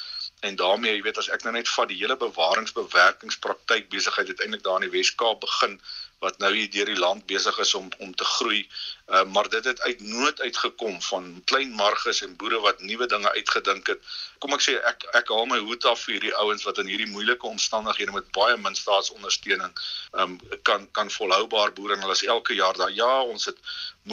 en 0.49 0.56
daarmee 0.56 0.94
jy 0.94 1.02
weet 1.06 1.20
as 1.23 1.29
ek 1.37 1.44
nou 1.44 1.52
net 1.56 1.69
vat 1.69 1.91
die 1.91 1.99
hele 2.02 2.17
bewaringsbewerkingspraktyk 2.23 3.91
besigheid 3.97 4.32
uiteindelik 4.32 4.64
daar 4.64 4.81
in 4.81 4.87
die 4.88 4.94
Wes-Kaap 4.97 5.44
begin 5.44 5.76
wat 6.21 6.39
nou 6.39 6.51
hier 6.53 6.69
deur 6.71 6.89
die 6.91 7.01
land 7.01 7.25
besig 7.27 7.59
is 7.65 7.73
om 7.75 7.89
om 7.99 8.11
te 8.15 8.25
groei. 8.25 8.61
Uh, 9.09 9.23
maar 9.35 9.49
dit 9.49 9.65
het 9.65 9.81
uit 9.81 10.01
nood 10.01 10.41
uitgekom 10.41 11.03
van 11.03 11.29
klein 11.45 11.71
marges 11.79 12.21
en 12.27 12.37
boere 12.37 12.61
wat 12.61 12.81
nuwe 12.81 13.07
dinge 13.09 13.33
uitgedink 13.33 13.87
het. 13.93 14.11
Kom 14.45 14.53
ek 14.57 14.65
sê 14.67 14.75
ek 14.91 15.07
ek 15.21 15.33
haal 15.33 15.49
my 15.49 15.59
hoed 15.65 15.87
af 15.89 16.03
vir 16.05 16.19
hierdie 16.19 16.35
ouens 16.43 16.67
wat 16.69 16.81
in 16.83 16.91
hierdie 16.93 17.09
moeilike 17.15 17.49
omstandighede 17.49 18.13
met 18.13 18.29
baie 18.37 18.59
min 18.61 18.77
staatsondersteuning 18.77 19.73
um, 20.13 20.37
kan 20.69 20.85
kan 20.99 21.13
volhoubaar 21.17 21.73
boer 21.79 21.95
en 21.97 22.05
hulle 22.05 22.19
is 22.19 22.25
elke 22.37 22.57
jaar 22.59 22.77
daar. 22.77 22.93
Ja, 22.93 23.13
ons 23.23 23.49
het 23.49 23.63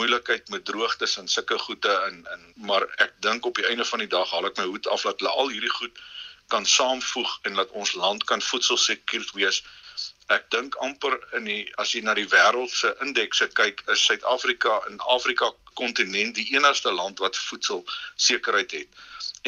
moeilikheid 0.00 0.48
met 0.54 0.64
droogtes 0.64 1.18
en 1.20 1.28
sulke 1.28 1.58
goede 1.66 1.92
en 2.06 2.22
en 2.36 2.46
maar 2.70 2.88
ek 3.04 3.12
dink 3.28 3.44
op 3.44 3.60
die 3.60 3.68
einde 3.68 3.84
van 3.84 4.04
die 4.04 4.12
dag 4.16 4.32
haal 4.32 4.48
ek 4.48 4.56
my 4.56 4.64
hoed 4.70 4.88
af 4.96 5.04
dat 5.04 5.20
hulle 5.20 5.34
al 5.42 5.52
hierdie 5.52 5.76
goed 5.76 6.00
kan 6.48 6.64
saamvoeg 6.66 7.36
en 7.42 7.60
dat 7.60 7.76
ons 7.76 7.92
land 7.92 8.24
kan 8.24 8.42
voedselsekuur 8.42 9.28
wees 9.36 9.60
ek 10.34 10.50
dink 10.52 10.76
amper 10.84 11.14
in 11.38 11.46
die 11.48 11.62
as 11.82 11.94
jy 11.94 12.02
na 12.04 12.14
die 12.18 12.28
wêreld 12.28 12.72
se 12.72 12.90
indekse 13.04 13.48
kyk 13.56 13.82
is 13.94 14.04
Suid-Afrika 14.04 14.80
in 14.90 15.00
Afrika 15.16 15.50
kontinent 15.80 16.36
die 16.36 16.46
enigste 16.54 16.92
land 16.92 17.22
wat 17.24 17.36
voedsel 17.48 17.84
sekerheid 18.16 18.74
het. 18.76 18.88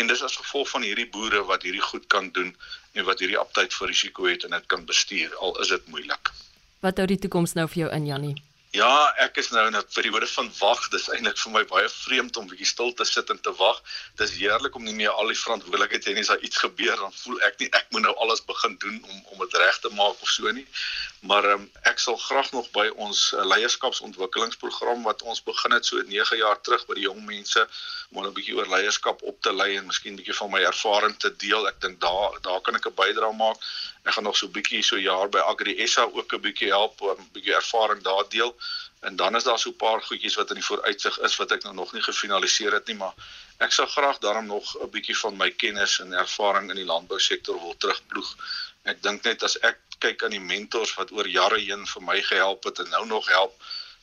En 0.00 0.08
dis 0.08 0.22
as 0.22 0.36
gevolg 0.40 0.70
van 0.72 0.86
hierdie 0.86 1.08
boere 1.12 1.42
wat 1.48 1.66
hierdie 1.66 1.84
goed 1.92 2.06
kan 2.06 2.30
doen 2.36 2.54
en 2.92 3.04
wat 3.04 3.20
hierdie 3.20 3.38
aptyd 3.38 3.74
vir 3.76 3.92
risiko 3.92 4.28
het 4.30 4.46
en 4.46 4.56
dit 4.56 4.70
kan 4.72 4.86
bestuur 4.86 5.34
al 5.36 5.58
is 5.60 5.74
dit 5.74 5.90
moeilik. 5.92 6.32
Wat 6.80 6.96
hou 6.96 7.06
die 7.10 7.20
toekoms 7.20 7.58
nou 7.58 7.68
vir 7.68 7.84
jou 7.84 7.90
in 7.96 8.06
Jannie? 8.08 8.36
Ja, 8.70 9.10
ek 9.18 9.40
is 9.42 9.48
nou 9.50 9.64
in 9.66 9.74
'n 9.74 9.86
periode 9.94 10.26
van 10.30 10.50
wag. 10.58 10.88
Dis 10.88 11.08
eintlik 11.10 11.38
vir 11.42 11.52
my 11.52 11.62
baie 11.72 11.88
vreemd 11.88 12.36
om 12.36 12.46
bietjie 12.46 12.66
stil 12.66 12.92
te 12.94 13.04
sit 13.04 13.30
en 13.30 13.40
te 13.40 13.52
wag. 13.58 13.80
Dis 14.14 14.36
heerlik 14.38 14.76
om 14.78 14.84
nie 14.84 14.94
meer 14.94 15.10
al 15.10 15.26
die 15.26 15.38
verantwoordelikheid 15.38 16.02
te 16.02 16.14
hê 16.14 16.20
as 16.22 16.30
iets 16.38 16.62
gebeur 16.62 16.96
dan 16.96 17.12
voel 17.12 17.40
ek 17.48 17.58
nie 17.58 17.68
ek 17.80 17.90
moet 17.90 18.02
nou 18.02 18.14
alles 18.14 18.44
begin 18.44 18.76
doen 18.78 19.02
om 19.02 19.24
om 19.32 19.38
dit 19.38 19.58
reg 19.58 19.80
te 19.80 19.90
maak 19.90 20.22
of 20.22 20.28
so 20.28 20.52
nie. 20.52 20.66
Maar 21.20 21.44
um, 21.44 21.64
ek 21.82 21.98
sal 22.00 22.16
graag 22.16 22.48
nog 22.52 22.70
by 22.72 22.86
ons 22.96 23.18
uh, 23.36 23.42
leierskapsontwikkelingsprogram 23.44 25.02
wat 25.04 25.22
ons 25.22 25.42
begin 25.44 25.74
het 25.76 25.84
so 25.84 26.00
9 26.00 26.38
jaar 26.40 26.60
terug 26.64 26.86
by 26.88 26.96
die 26.96 27.04
jong 27.04 27.20
mense 27.26 27.64
om 28.10 28.24
'n 28.24 28.32
bietjie 28.32 28.56
oor 28.56 28.70
leierskap 28.72 29.20
op 29.22 29.42
te 29.44 29.52
lei 29.52 29.76
en 29.76 29.86
miskien 29.90 30.16
bietjie 30.16 30.36
van 30.38 30.50
my 30.50 30.62
ervaring 30.64 31.16
te 31.20 31.30
deel. 31.36 31.68
Ek 31.68 31.80
dink 31.84 32.00
daar 32.00 32.38
daar 32.46 32.60
kan 32.60 32.74
ek 32.74 32.88
'n 32.88 32.96
bydrae 33.02 33.36
maak. 33.36 33.60
Ek 34.04 34.16
gaan 34.16 34.24
nog 34.24 34.36
so 34.36 34.46
'n 34.46 34.56
bietjie 34.56 34.82
so 34.82 34.96
jaar 34.96 35.28
by 35.28 35.44
Agri 35.52 35.76
SA 35.86 36.08
ook 36.08 36.32
'n 36.32 36.40
bietjie 36.40 36.72
help 36.72 37.00
om 37.00 37.20
'n 37.20 37.28
bietjie 37.32 37.54
ervaring 37.54 38.02
daar 38.02 38.24
deel. 38.28 38.56
En 39.00 39.16
dan 39.16 39.36
is 39.36 39.44
daar 39.44 39.58
so 39.58 39.70
'n 39.70 39.76
paar 39.76 40.02
goedjies 40.02 40.34
wat 40.40 40.48
in 40.48 40.60
die 40.60 40.64
vooruitsig 40.64 41.18
is 41.18 41.36
wat 41.36 41.52
ek 41.52 41.62
nou 41.62 41.74
nog 41.74 41.92
nie 41.92 42.02
gefinaliseer 42.02 42.72
het 42.72 42.86
nie, 42.86 42.96
maar 42.96 43.14
ek 43.58 43.72
sou 43.72 43.86
graag 43.88 44.18
daarom 44.18 44.46
nog 44.46 44.76
'n 44.80 44.90
bietjie 44.90 45.18
van 45.18 45.36
my 45.36 45.50
kennis 45.50 45.98
en 45.98 46.12
ervaring 46.12 46.70
in 46.70 46.76
die 46.76 46.90
landbousektor 46.92 47.60
wil 47.60 47.76
terugploeg. 47.76 48.36
Ek 48.82 49.02
dink 49.02 49.22
net 49.24 49.42
as 49.42 49.58
ek 49.58 49.78
kyk 50.04 50.24
aan 50.24 50.36
die 50.36 50.46
mentors 50.52 50.94
wat 50.98 51.12
oor 51.12 51.28
jare 51.28 51.60
heen 51.60 51.86
vir 51.94 52.02
my 52.02 52.18
gehelp 52.32 52.64
het 52.64 52.82
en 52.84 52.90
nou 52.96 53.06
nog 53.06 53.28
help, 53.28 53.54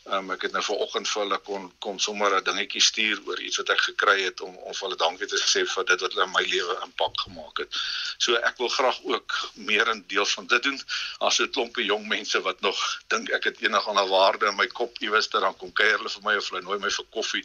Um, 0.08 0.30
ek 0.32 0.46
het 0.46 0.54
nou 0.56 0.62
vanoggend 0.64 1.10
vir 1.12 1.20
hulle 1.22 1.38
kon 1.44 1.66
kon 1.84 1.98
sommer 2.00 2.32
'n 2.36 2.44
dingetjie 2.48 2.82
stuur 2.82 3.18
oor 3.28 3.40
iets 3.44 3.58
wat 3.60 3.72
ek 3.74 3.82
gekry 3.88 4.16
het 4.24 4.42
om 4.42 4.56
om 4.56 4.74
vir 4.74 4.86
hulle 4.86 5.00
dankie 5.02 5.28
te 5.28 5.36
sê 5.36 5.66
vir 5.68 5.86
dit 5.90 6.06
wat 6.06 6.14
hulle 6.14 6.28
in 6.28 6.32
my 6.32 6.44
lewe 6.52 6.76
impak 6.86 7.20
gemaak 7.24 7.60
het. 7.64 7.80
So 8.18 8.36
ek 8.50 8.56
wil 8.58 8.70
graag 8.70 9.02
ook 9.04 9.36
meer 9.72 9.92
in 9.92 10.04
deel 10.08 10.26
van 10.26 10.48
dit 10.48 10.64
doen 10.64 10.80
as 11.20 11.36
so 11.36 11.44
'n 11.44 11.52
klompie 11.52 11.86
jong 11.86 12.08
mense 12.08 12.42
wat 12.48 12.62
nog 12.62 12.80
dink 13.08 13.34
ek 13.40 13.44
het 13.44 13.62
enige 13.62 13.90
ander 13.90 14.08
waarde 14.08 14.48
in 14.48 14.56
my 14.56 14.68
kop 14.68 14.98
iewers 15.00 15.28
ter 15.28 15.42
dan 15.42 15.58
kom 15.58 15.74
kuier 15.74 15.98
hulle 15.98 16.10
vir 16.16 16.24
my 16.24 16.36
of 16.38 16.50
hulle 16.50 16.62
nooi 16.62 16.80
my 16.80 16.90
vir 16.90 17.06
koffie 17.12 17.44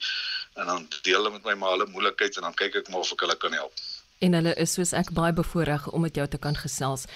en 0.55 0.67
dan 0.67 0.89
deel 1.03 1.19
hulle 1.19 1.31
met 1.31 1.45
my 1.45 1.55
maar 1.55 1.71
hulle 1.71 1.91
moeilikheid 1.91 2.37
en 2.37 2.43
dan 2.43 2.55
kyk 2.55 2.75
ek 2.75 2.89
maar 2.89 3.01
of 3.01 3.13
ek 3.13 3.27
hulle 3.27 3.37
kan 3.37 3.53
help. 3.53 3.75
En 4.21 4.33
hulle 4.39 4.55
is 4.55 4.73
soos 4.73 4.93
ek 4.93 5.11
baie 5.11 5.33
bevoorreg 5.33 5.89
om 5.91 6.01
met 6.01 6.15
jou 6.15 6.29
te 6.29 6.39
kan 6.39 6.57
gesels. 6.57 7.07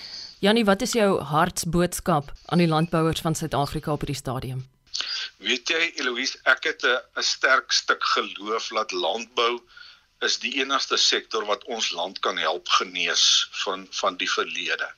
Jannie, 0.45 0.67
wat 0.69 0.83
is 0.85 0.93
jou 0.93 1.21
hartsboodskap 1.25 2.33
aan 2.53 2.61
die 2.61 2.69
landbouers 2.69 3.23
van 3.25 3.35
Suid-Afrika 3.35 3.93
op 3.93 4.03
hierdie 4.05 4.19
stadium? 4.19 4.59
Weet 5.41 5.71
jy 5.73 5.87
Eloise, 5.97 6.37
ek 6.45 6.69
het 6.69 6.85
'n 6.85 7.23
sterk 7.25 7.73
stuk 7.73 8.05
geloof 8.05 8.69
dat 8.69 8.93
landbou 8.93 9.63
is 10.21 10.37
die 10.39 10.53
enigste 10.61 10.97
sektor 10.97 11.47
wat 11.49 11.65
ons 11.65 11.91
land 11.91 12.21
kan 12.21 12.37
help 12.37 12.69
genees 12.69 13.49
van 13.65 13.87
van 13.91 14.17
die 14.17 14.31
verlede. 14.31 14.91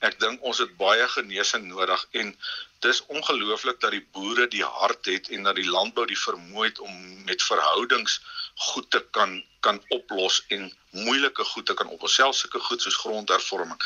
Ek 0.00 0.20
dink 0.20 0.42
ons 0.42 0.58
het 0.58 0.76
baie 0.76 1.08
genesing 1.08 1.64
nodig 1.68 2.06
en 2.10 2.36
dis 2.80 3.02
ongelooflik 3.06 3.80
dat 3.80 3.96
die 3.96 4.06
boere 4.12 4.46
die 4.48 4.64
hart 4.64 5.06
het 5.06 5.28
en 5.28 5.48
dat 5.48 5.56
die 5.56 5.70
landbou 5.76 6.04
die 6.06 6.22
vermoë 6.26 6.64
het 6.64 6.78
om 6.78 7.24
met 7.24 7.42
verhoudings 7.42 8.20
goed 8.54 8.90
te 8.90 9.00
kan 9.10 9.42
kan 9.60 9.80
oplos 9.88 10.42
en 10.48 10.72
moeilike 10.90 11.44
goed 11.44 11.66
te 11.66 11.74
kan 11.74 11.88
oplos, 11.88 12.14
selfs 12.14 12.44
sulke 12.44 12.60
goed 12.60 12.82
soos 12.82 13.00
grondhervorming 13.00 13.80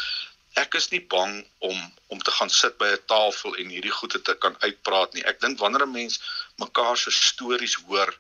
ek 0.63 0.75
is 0.81 0.91
nie 0.91 1.05
bang 1.15 1.35
om 1.71 1.79
om 2.09 2.21
te 2.25 2.33
gaan 2.39 2.51
sit 2.51 2.79
by 2.81 2.89
'n 2.95 3.05
tafel 3.13 3.57
en 3.61 3.73
hierdie 3.75 3.97
goeie 4.01 4.21
te 4.29 4.35
kan 4.43 4.57
uitpraat 4.67 5.15
nie. 5.15 5.25
Ek 5.33 5.41
dink 5.41 5.59
wanneer 5.59 5.87
'n 5.87 5.93
mens 5.93 6.21
mekaar 6.65 6.97
se 6.97 7.11
stories 7.11 7.75
hoor, 7.87 8.15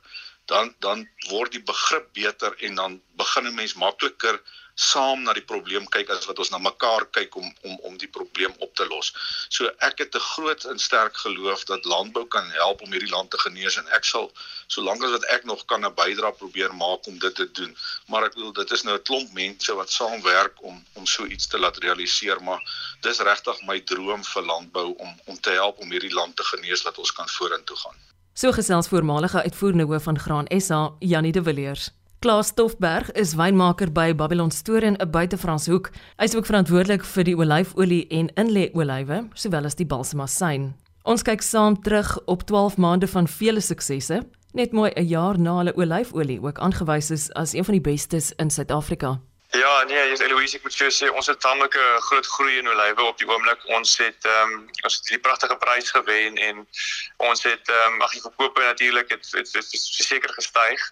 dan 0.47 0.75
dan 0.80 1.09
word 1.30 1.52
die 1.52 1.64
begrip 1.73 2.12
beter 2.12 2.54
en 2.66 2.75
dan 2.75 3.00
begin 3.23 3.47
'n 3.47 3.54
mens 3.54 3.75
makliker 3.75 4.40
saam 4.78 5.25
na 5.26 5.32
die 5.35 5.42
probleem 5.42 5.87
kyk 5.90 6.11
as 6.14 6.26
wat 6.30 6.38
ons 6.38 6.52
na 6.54 6.58
mekaar 6.62 7.06
kyk 7.16 7.37
om 7.40 7.47
om 7.66 7.78
om 7.88 7.97
die 7.99 8.11
probleem 8.16 8.52
op 8.64 8.75
te 8.78 8.87
los. 8.87 9.11
So 9.56 9.66
ek 9.88 9.99
het 10.04 10.14
'n 10.14 10.26
groot 10.26 10.64
en 10.70 10.78
sterk 10.78 11.16
geloof 11.16 11.64
dat 11.64 11.85
landbou 11.85 12.25
kan 12.35 12.50
help 12.50 12.82
om 12.82 12.92
hierdie 12.92 13.11
land 13.11 13.30
te 13.30 13.38
genees 13.38 13.76
en 13.76 13.88
ek 13.99 14.04
sal 14.04 14.30
solank 14.66 15.02
as 15.02 15.11
wat 15.11 15.26
ek 15.37 15.44
nog 15.44 15.64
kan 15.64 15.85
'n 15.85 15.94
bydrae 15.94 16.32
probeer 16.32 16.75
maak 16.75 17.06
om 17.06 17.18
dit 17.18 17.35
te 17.35 17.50
doen. 17.52 17.76
Maar 18.06 18.25
ek 18.25 18.35
bedoel 18.35 18.52
dit 18.52 18.70
is 18.70 18.82
nou 18.82 18.97
'n 18.97 19.02
klomp 19.02 19.32
mense 19.32 19.75
wat 19.75 19.90
saamwerk 19.90 20.62
om 20.62 20.85
om 20.94 21.06
so 21.06 21.26
iets 21.26 21.47
te 21.47 21.58
laat 21.58 21.76
realiseer, 21.76 22.42
maar 22.42 22.62
dis 23.00 23.18
regtig 23.18 23.62
my 23.62 23.80
droom 23.80 24.25
vir 24.25 24.42
landbou 24.42 24.94
om 24.97 25.20
om 25.25 25.40
te 25.40 25.50
help 25.50 25.78
om 25.78 25.90
hierdie 25.90 26.14
land 26.14 26.37
te 26.37 26.44
genees 26.44 26.82
dat 26.82 26.99
ons 26.99 27.12
kan 27.12 27.28
vorentoe 27.28 27.76
gaan. 27.76 27.99
So 28.35 28.52
gesels 28.52 28.88
voormalige 28.88 29.42
uitvoerende 29.42 29.85
hoof 29.85 30.02
van 30.02 30.18
Graan 30.18 30.47
SA, 30.61 30.92
Janie 30.99 31.32
de 31.32 31.42
Villiers. 31.42 31.98
Klaas 32.20 32.48
Stoffberg 32.48 33.12
is 33.14 33.37
wynmaker 33.38 33.92
by 33.94 34.12
Babylon 34.12 34.50
Store 34.50 34.82
in 34.82 34.96
'n 34.98 35.10
buitefranshoek. 35.10 35.90
Hy 36.18 36.25
is 36.25 36.34
ook 36.34 36.46
verantwoordelik 36.46 37.04
vir 37.04 37.25
die 37.25 37.37
olyfolie 37.37 38.06
en 38.10 38.28
inlê 38.34 38.70
olywe, 38.75 39.28
sowel 39.34 39.64
as 39.64 39.75
die 39.75 39.87
balsamasyn. 39.87 40.75
Ons 41.04 41.22
kyk 41.22 41.42
saam 41.42 41.82
terug 41.82 42.18
op 42.26 42.42
12 42.42 42.76
maande 42.76 43.06
van 43.06 43.28
vele 43.28 43.60
suksesse, 43.60 44.26
net 44.52 44.72
mooi 44.72 44.90
'n 44.96 45.06
jaar 45.06 45.38
na 45.38 45.58
hulle 45.58 45.76
olyfolie 45.76 46.42
ook 46.42 46.58
aangewys 46.58 47.10
is 47.10 47.32
as 47.34 47.52
een 47.52 47.64
van 47.64 47.72
die 47.72 47.90
bestes 47.92 48.32
in 48.32 48.50
Suid-Afrika. 48.50 49.20
Ja, 49.50 49.83
nee, 49.85 49.97
jy's 50.11 50.21
Eloise, 50.21 50.59
ek 50.59 50.64
moet 50.67 50.75
vir 50.76 50.85
jou 50.85 50.93
sê 50.93 51.07
ons 51.09 51.28
het 51.31 51.38
tamelike 51.40 51.85
groot 52.05 52.26
groei 52.35 52.59
in 52.61 52.67
olywe 52.69 53.05
op 53.09 53.17
die 53.17 53.28
oomblik. 53.31 53.62
Ons 53.73 53.95
het 53.97 54.26
ehm 54.28 54.50
um, 54.52 54.67
ons 54.85 54.97
het 54.99 55.07
hierdie 55.09 55.23
pragtige 55.25 55.57
prys 55.57 55.88
gewen 55.95 56.37
en 56.37 56.59
ons 57.25 57.47
het 57.49 57.71
ehm 57.73 57.95
um, 57.95 58.02
ag 58.05 58.12
die 58.12 58.21
verkope 58.21 58.61
natuurlik 58.61 59.09
het 59.09 59.25
het, 59.33 59.49
het, 59.57 59.71
het 59.73 60.05
seker 60.05 60.35
gestyg. 60.37 60.85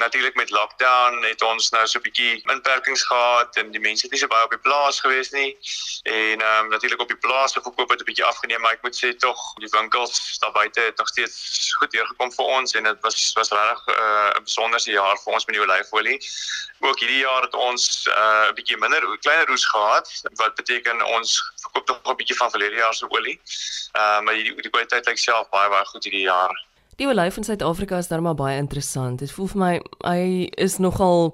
Natuurlik 0.00 0.34
met 0.34 0.50
lockdown 0.50 1.22
het 1.28 1.44
ons 1.46 1.70
nou 1.76 1.84
so 1.86 2.00
'n 2.00 2.02
bietjie 2.08 2.42
inperkings 2.50 3.04
gehad 3.06 3.56
en 3.62 3.70
die 3.70 3.84
mense 3.86 4.02
het 4.02 4.10
nie 4.10 4.22
so 4.24 4.26
baie 4.34 4.50
op 4.50 4.56
die 4.56 4.66
plaas 4.66 4.98
gewees 5.00 5.30
nie. 5.30 5.54
En 6.02 6.42
ehm 6.42 6.58
um, 6.58 6.74
natuurlik 6.74 7.06
op 7.06 7.14
die 7.14 7.22
plaas 7.22 7.54
se 7.54 7.62
verkope 7.62 7.94
het 7.94 8.02
'n 8.02 8.10
bietjie 8.10 8.26
afgeneem, 8.26 8.60
maar 8.60 8.72
ek 8.72 8.82
moet 8.82 8.98
sê 8.98 9.14
tog 9.14 9.38
die 9.62 9.70
winkels 9.78 10.38
daar 10.42 10.52
buite 10.58 10.80
het 10.80 10.98
nog 10.98 11.08
steeds 11.08 11.70
goed 11.78 11.94
deurgekom 11.94 12.34
vir 12.34 12.44
ons 12.58 12.74
en 12.74 12.82
dit 12.82 13.00
was 13.06 13.30
was 13.38 13.54
regtig 13.54 13.94
eh, 13.94 13.94
'n 13.94 14.36
uh, 14.36 14.42
besonderse 14.42 14.90
jaar 14.90 15.16
vir 15.22 15.32
ons 15.32 15.46
met 15.46 15.54
die 15.54 15.64
olyfolie. 15.64 16.18
Ook 16.80 16.98
hierdie 16.98 17.22
jaar 17.22 17.42
het 17.42 17.54
ons 17.54 17.91
'n 18.06 18.10
uh, 18.24 18.52
bietjie 18.56 18.78
minder 18.80 19.02
kleiner 19.20 19.46
roes 19.46 19.66
gehad 19.66 20.10
wat 20.40 20.54
beteken 20.54 21.06
ons 21.16 21.38
verkoop 21.62 21.88
nog 21.88 22.12
'n 22.12 22.16
bietjie 22.16 22.36
van 22.36 22.50
verlede 22.50 22.76
jaar 22.76 22.94
se 22.94 23.10
olie. 23.10 23.38
Ehm 23.92 24.02
uh, 24.02 24.20
maar 24.24 24.34
die 24.34 24.54
die 24.66 24.70
kwaliteit 24.70 25.06
lyk 25.06 25.18
self 25.18 25.48
baie 25.48 25.70
baie 25.70 25.84
goed 25.84 26.04
hierdie 26.04 26.28
jaar. 26.28 26.54
Die 26.96 27.08
olyf 27.08 27.36
in 27.36 27.44
Suid-Afrika 27.44 27.98
is 27.98 28.08
darem 28.08 28.36
baie 28.36 28.56
interessant. 28.56 29.18
Dit 29.18 29.32
voel 29.32 29.48
vir 29.48 29.58
my 29.58 29.74
hy 30.04 30.48
is 30.56 30.78
nogal 30.78 31.32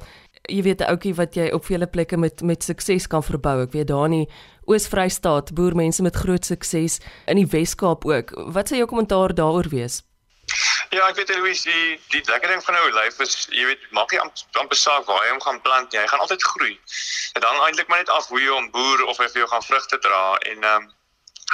jy 0.49 0.63
weet 0.63 0.81
'n 0.81 0.91
ouetjie 0.91 1.15
wat 1.15 1.35
jy 1.35 1.51
op 1.53 1.65
vele 1.65 1.87
plekke 1.87 2.17
met 2.17 2.43
met 2.43 2.63
sukses 2.63 3.07
kan 3.07 3.23
verbou. 3.23 3.63
Ek 3.63 3.73
weet 3.73 3.87
daar 3.87 4.05
in 4.05 4.11
die 4.11 4.29
Oos-Vrystaat 4.67 5.55
boer 5.55 5.75
mense 5.75 6.03
met 6.03 6.17
groot 6.17 6.45
sukses 6.45 7.01
in 7.27 7.37
die 7.37 7.47
Wes-Kaap 7.47 8.05
ook. 8.05 8.33
Wat 8.53 8.69
sou 8.69 8.77
jou 8.77 8.89
kommentaar 8.89 9.35
daaroor 9.35 9.69
wees? 9.69 10.03
Ja, 10.91 11.09
ek 11.09 11.19
weet 11.21 11.35
Louis, 11.37 11.63
die 11.63 12.01
die 12.09 12.23
lekker 12.25 12.49
ding 12.49 12.63
van 12.65 12.75
nou 12.75 12.91
lyf 12.97 13.19
is, 13.21 13.47
jy 13.53 13.65
weet, 13.69 13.83
maak 13.97 14.13
nie 14.13 14.21
amper 14.23 14.77
saak 14.77 15.05
waar 15.09 15.25
jy 15.27 15.35
hom 15.35 15.43
gaan 15.45 15.61
plant 15.61 15.93
nie. 15.93 16.01
Hy 16.01 16.07
gaan 16.09 16.25
altyd 16.25 16.45
groei. 16.45 16.77
Dit 17.37 17.45
hang 17.45 17.61
eintlik 17.67 17.89
maar 17.89 18.01
net 18.01 18.13
af 18.15 18.31
hoe 18.33 18.41
jy 18.41 18.55
hom 18.55 18.71
boer 18.73 19.05
of 19.05 19.21
hy 19.21 19.29
vir 19.29 19.45
jou 19.45 19.51
gaan 19.53 19.67
vrugte 19.67 20.01
dra 20.05 20.23
en 20.53 20.63
ehm 20.63 20.87
um, 20.87 20.95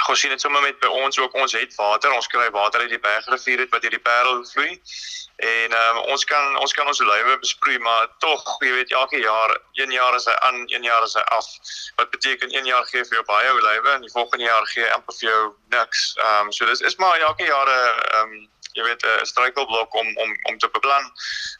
Ons 0.09 0.19
sien 0.19 0.29
dit 0.29 0.41
sommer 0.41 0.61
met 0.61 0.75
by 0.83 0.89
ons 0.91 1.17
ook 1.19 1.35
ons 1.39 1.53
het 1.55 1.75
water, 1.79 2.11
ons 2.13 2.27
kry 2.27 2.49
water 2.51 2.83
uit 2.83 2.91
die 2.91 2.99
bergrivier 2.99 3.61
uit 3.63 3.71
wat 3.71 3.85
hierdie 3.85 4.01
Parel 4.03 4.41
vloei. 4.49 4.73
En 5.49 5.75
um, 5.75 5.99
ons 6.13 6.25
kan 6.27 6.57
ons 6.59 6.73
kan 6.75 6.87
ons 6.91 6.99
olywe 7.03 7.37
besproei, 7.39 7.77
maar 7.83 8.09
tog, 8.23 8.43
jy 8.63 8.73
weet, 8.75 8.91
elke 8.91 9.21
jaar, 9.23 9.55
een 9.79 9.91
jaar 9.95 10.15
is 10.15 10.27
hy 10.29 10.35
aan, 10.47 10.61
een 10.71 10.83
jaar 10.87 11.03
is 11.07 11.15
hy 11.15 11.23
af. 11.37 11.47
Wat 11.99 12.11
beteken 12.11 12.51
een 12.55 12.67
jaar 12.69 12.83
gee 12.91 13.03
vir 13.07 13.19
jou 13.19 13.23
baie 13.31 13.53
olywe 13.55 13.95
en 13.95 14.03
die 14.03 14.11
volgende 14.11 14.45
jaar 14.45 14.67
gee 14.73 14.91
amper 14.91 15.15
vir 15.19 15.29
jou 15.29 15.41
niks. 15.77 16.03
Ehm 16.19 16.49
um, 16.49 16.51
so 16.51 16.67
dis 16.67 16.83
is 16.91 16.99
maar 16.99 17.19
elke 17.29 17.47
jaar 17.47 17.71
'n 17.71 17.79
ehm 17.79 18.35
um, 18.35 18.43
jy 18.75 18.83
weet 18.83 19.05
'n 19.05 19.25
struikelblok 19.25 19.95
om 20.01 20.07
om 20.23 20.35
om 20.51 20.57
te 20.57 20.69
beplan 20.73 21.05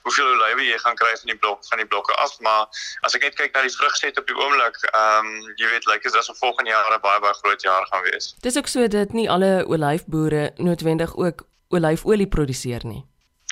hoeveel 0.04 0.32
olywe 0.36 0.68
jy 0.68 0.78
gaan 0.84 1.00
kry 1.02 1.14
van 1.22 1.32
die 1.32 1.40
blok 1.44 1.66
van 1.70 1.82
die 1.82 1.88
blokke 1.88 2.14
af 2.26 2.40
maar 2.40 2.68
as 3.02 3.16
ek 3.16 3.28
net 3.28 3.36
kyk 3.40 3.54
na 3.54 3.62
die 3.62 3.76
vrugset 3.78 4.20
op 4.20 4.28
die 4.28 4.38
oomblik 4.38 4.78
ehm 4.92 5.26
um, 5.26 5.54
jy 5.56 5.68
weet 5.74 5.86
lyk 5.86 5.94
like, 5.94 6.10
dit 6.10 6.22
asof 6.22 6.38
volgende 6.38 6.72
jaar 6.72 6.94
'n 6.94 7.02
baie 7.02 7.20
baie 7.20 7.34
groot 7.42 7.62
jaar 7.62 7.88
gaan 7.92 8.04
wees. 8.12 8.36
Dis 8.40 8.58
ook 8.58 8.68
so 8.68 8.88
dat 8.88 9.14
nie 9.14 9.30
alle 9.30 9.66
olyfboere 9.68 10.52
noodwendig 10.56 11.16
ook 11.16 11.48
olyfolie 11.70 12.28
produseer 12.28 12.86
nie. 12.86 13.04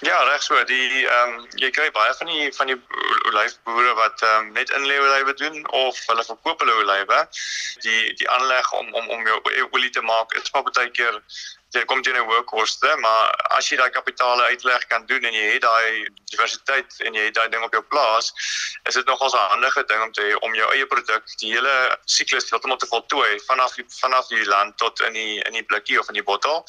Ja, 0.04 0.24
reg 0.24 0.44
so. 0.44 0.64
Die 0.64 1.08
ehm 1.08 1.34
um, 1.34 1.46
jy 1.56 1.70
kry 1.72 1.86
baie 1.96 2.14
van 2.20 2.28
die 2.28 2.50
van 2.56 2.68
die 2.68 2.78
olyfboere 3.30 3.94
wat 4.00 4.22
ehm 4.22 4.48
um, 4.48 4.52
net 4.58 4.74
inlê 4.78 4.98
olywe 5.00 5.34
doen 5.40 5.70
of 5.70 6.00
hulle 6.08 6.26
verkoop 6.28 6.60
hulle 6.60 6.76
olywe. 6.82 7.20
Die 7.86 8.14
die 8.20 8.30
aanleg 8.30 8.72
om 8.80 8.94
om 8.94 9.10
om 9.10 9.28
jou 9.28 9.38
olie 9.72 9.90
te 9.90 10.02
maak, 10.02 10.36
is 10.42 10.52
maar 10.52 10.66
baie 10.68 10.92
keer 10.92 11.22
jy 11.74 11.86
kom 11.90 12.02
teen 12.04 12.18
'n 12.18 12.28
hoë 12.28 12.44
koste, 12.46 12.90
maar 13.02 13.32
as 13.58 13.70
jy 13.70 13.78
daai 13.78 13.90
kapitale 13.90 14.44
uitleg 14.52 14.88
kan 14.88 15.06
doen 15.06 15.24
en 15.26 15.34
jy 15.34 15.46
het 15.54 15.62
daai 15.62 16.08
diversiteit 16.32 17.00
en 17.06 17.14
jy 17.14 17.26
het 17.30 17.36
daai 17.36 17.50
ding 17.50 17.64
op 17.64 17.74
jou 17.74 17.82
plaas, 17.94 18.34
is 18.90 18.94
dit 18.94 19.06
nogals 19.06 19.34
'n 19.34 19.50
handige 19.54 19.84
ding 19.88 20.02
om 20.04 20.12
te 20.12 20.22
hê 20.22 20.36
om 20.42 20.56
jou 20.56 20.70
eie 20.74 20.86
produk 20.86 21.24
die 21.42 21.54
hele 21.54 21.98
siklus 22.06 22.50
heeltemal 22.50 22.78
te 22.78 22.88
voltooi 22.88 23.40
vanaf 23.48 23.76
die, 23.76 23.86
vanaf 24.02 24.28
die 24.28 24.46
land 24.46 24.78
tot 24.78 25.02
in 25.02 25.14
die 25.14 25.42
in 25.48 25.54
die 25.54 25.64
blikkie 25.64 26.00
of 26.00 26.08
in 26.08 26.14
die 26.14 26.24
bottel. 26.24 26.66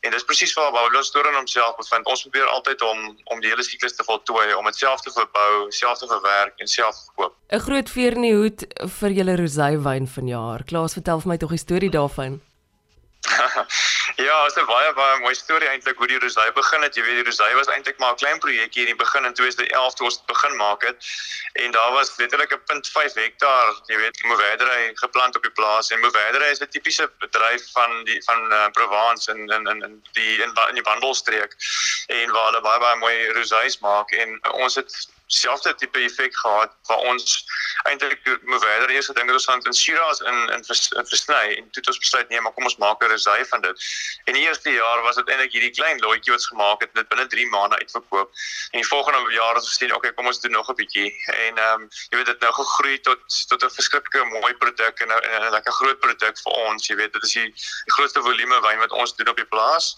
En 0.00 0.10
dis 0.10 0.24
presies 0.24 0.54
waar 0.54 0.72
Babylon 0.72 1.04
Store 1.04 1.34
homself 1.34 1.76
bevind. 1.76 2.06
Ons 2.06 2.22
probeer 2.22 2.46
altyd 2.46 2.82
om 2.82 3.18
om 3.24 3.40
die 3.40 3.50
hele 3.50 3.62
siklus 3.62 3.96
te 3.96 4.04
voltooi, 4.04 4.54
om 4.54 4.64
dit 4.64 4.76
self 4.76 5.00
te 5.00 5.10
verbou, 5.10 5.70
self 5.70 5.98
te 5.98 6.06
verwerk 6.06 6.60
en 6.60 6.68
self 6.68 6.94
te 6.94 7.10
koop. 7.14 7.34
'n 7.50 7.60
Groot 7.60 7.90
veer 7.90 8.12
in 8.12 8.22
die 8.22 8.34
hoed 8.34 8.66
vir 9.00 9.10
julle 9.10 9.36
rosywyn 9.36 10.06
vanjaar. 10.06 10.64
Klaas, 10.64 10.92
vertel 10.92 11.20
vir 11.20 11.28
my 11.28 11.36
tog 11.36 11.50
die 11.50 11.64
storie 11.66 11.90
daarvan. 11.90 12.40
ja, 14.16 14.42
dit 14.42 14.56
is 14.56 14.62
'n 14.62 14.66
baie 14.66 14.92
baie 14.92 15.20
mooi 15.20 15.34
storie 15.34 15.68
eintlik 15.68 15.96
hoe 15.96 16.06
die 16.06 16.18
Rosay 16.18 16.52
begin 16.52 16.82
het. 16.82 16.94
Jy 16.94 17.02
weet 17.02 17.18
die 17.20 17.24
Rosay 17.24 17.54
was 17.54 17.66
eintlik 17.66 17.98
maar 17.98 18.12
'n 18.12 18.16
klein 18.16 18.38
projekkie 18.38 18.80
in 18.80 18.92
die 18.92 19.04
begin 19.04 19.24
in 19.24 19.34
2011 19.34 19.94
toe 19.94 20.06
ons 20.06 20.24
begin 20.24 20.56
maak 20.56 20.82
het. 20.82 20.96
En 21.52 21.70
daar 21.70 21.92
was 21.92 22.16
letterlik 22.16 22.52
'n 22.52 22.80
.5 22.82 23.14
hektaar, 23.14 23.74
jy 23.86 23.96
weet, 23.96 24.22
moederdery 24.22 24.90
geplant 24.94 25.36
op 25.36 25.42
die 25.42 25.50
plaas 25.50 25.90
en 25.90 26.00
moederdery 26.00 26.50
is 26.50 26.60
'n 26.60 26.68
tipiese 26.68 27.10
bedryf 27.18 27.72
van 27.72 28.04
die 28.04 28.22
van 28.24 28.52
uh, 28.52 28.66
Provence 28.72 29.30
in 29.30 29.48
in 29.48 29.66
in 29.66 30.04
die 30.12 30.42
in, 30.42 30.52
in 30.68 30.74
die 30.74 30.88
wandelstreek 30.90 31.52
en 32.06 32.30
waar 32.30 32.46
hulle 32.46 32.60
baie 32.60 32.78
baie 32.78 32.96
mooi 32.96 33.32
rosays 33.32 33.78
maak 33.78 34.10
en 34.10 34.40
ons 34.52 34.74
het 34.74 35.08
selfde 35.26 35.74
tipe 35.74 36.00
effek 36.00 36.36
gehad 36.36 36.72
waar 36.86 36.98
ons 37.10 37.44
eintlik 37.82 38.20
moet 38.42 38.62
verder 38.62 38.90
eers 38.90 39.06
gedink 39.10 39.26
het 39.26 39.38
ons 39.38 39.48
gaan 39.50 39.62
in 39.62 39.74
Shiraz 39.74 40.20
in 40.20 40.38
in, 40.54 40.64
vers, 40.64 40.88
in 40.92 41.06
versny 41.06 41.44
en 41.56 41.70
toe 41.70 41.82
het 41.82 41.90
ons 41.92 41.98
besluit 41.98 42.28
nee 42.28 42.40
maar 42.40 42.52
kom 42.52 42.68
ons 42.68 42.76
maak 42.82 43.02
'n 43.02 43.10
resy 43.10 43.44
van 43.50 43.60
dit. 43.60 43.86
En 44.24 44.38
die 44.38 44.42
eerste 44.42 44.70
jaar 44.70 45.02
was 45.02 45.16
dit 45.16 45.28
eintlik 45.28 45.52
hierdie 45.52 45.74
klein 45.78 45.98
loetjie 45.98 46.32
wat 46.32 46.40
ons 46.40 46.52
gemaak 46.54 46.80
het 46.80 46.94
net 46.94 47.08
binne 47.08 47.26
3 47.26 47.48
maande 47.48 47.78
uitverkoop. 47.78 48.30
En 48.70 48.80
die 48.80 48.88
volgende 48.88 49.32
jaar 49.32 49.54
het 49.54 49.62
ons 49.62 49.72
gesien 49.74 49.94
okay 49.94 50.12
kom 50.12 50.26
ons 50.26 50.40
doen 50.40 50.50
nog 50.58 50.70
'n 50.70 50.74
bietjie 50.74 51.10
en 51.46 51.58
ehm 51.58 51.82
um, 51.82 51.88
jy 52.10 52.16
weet 52.18 52.30
dit 52.32 52.40
nou 52.40 52.52
gegroei 52.52 53.00
tot 53.00 53.20
tot 53.48 53.64
'n 53.64 53.76
verskriklike 53.78 54.24
mooi 54.24 54.54
produk 54.54 55.00
en 55.00 55.10
'n 55.10 55.50
lekker 55.50 55.72
groot 55.72 55.98
produk 55.98 56.38
vir 56.44 56.52
ons, 56.52 56.86
jy 56.86 56.96
weet 56.96 57.12
dit 57.12 57.22
is 57.22 57.32
die, 57.32 57.50
die 57.86 57.94
grootste 57.98 58.22
volume 58.22 58.60
wyn 58.60 58.78
wat 58.78 58.92
ons 58.92 59.16
doen 59.16 59.28
op 59.28 59.36
die 59.36 59.50
plaas. 59.54 59.96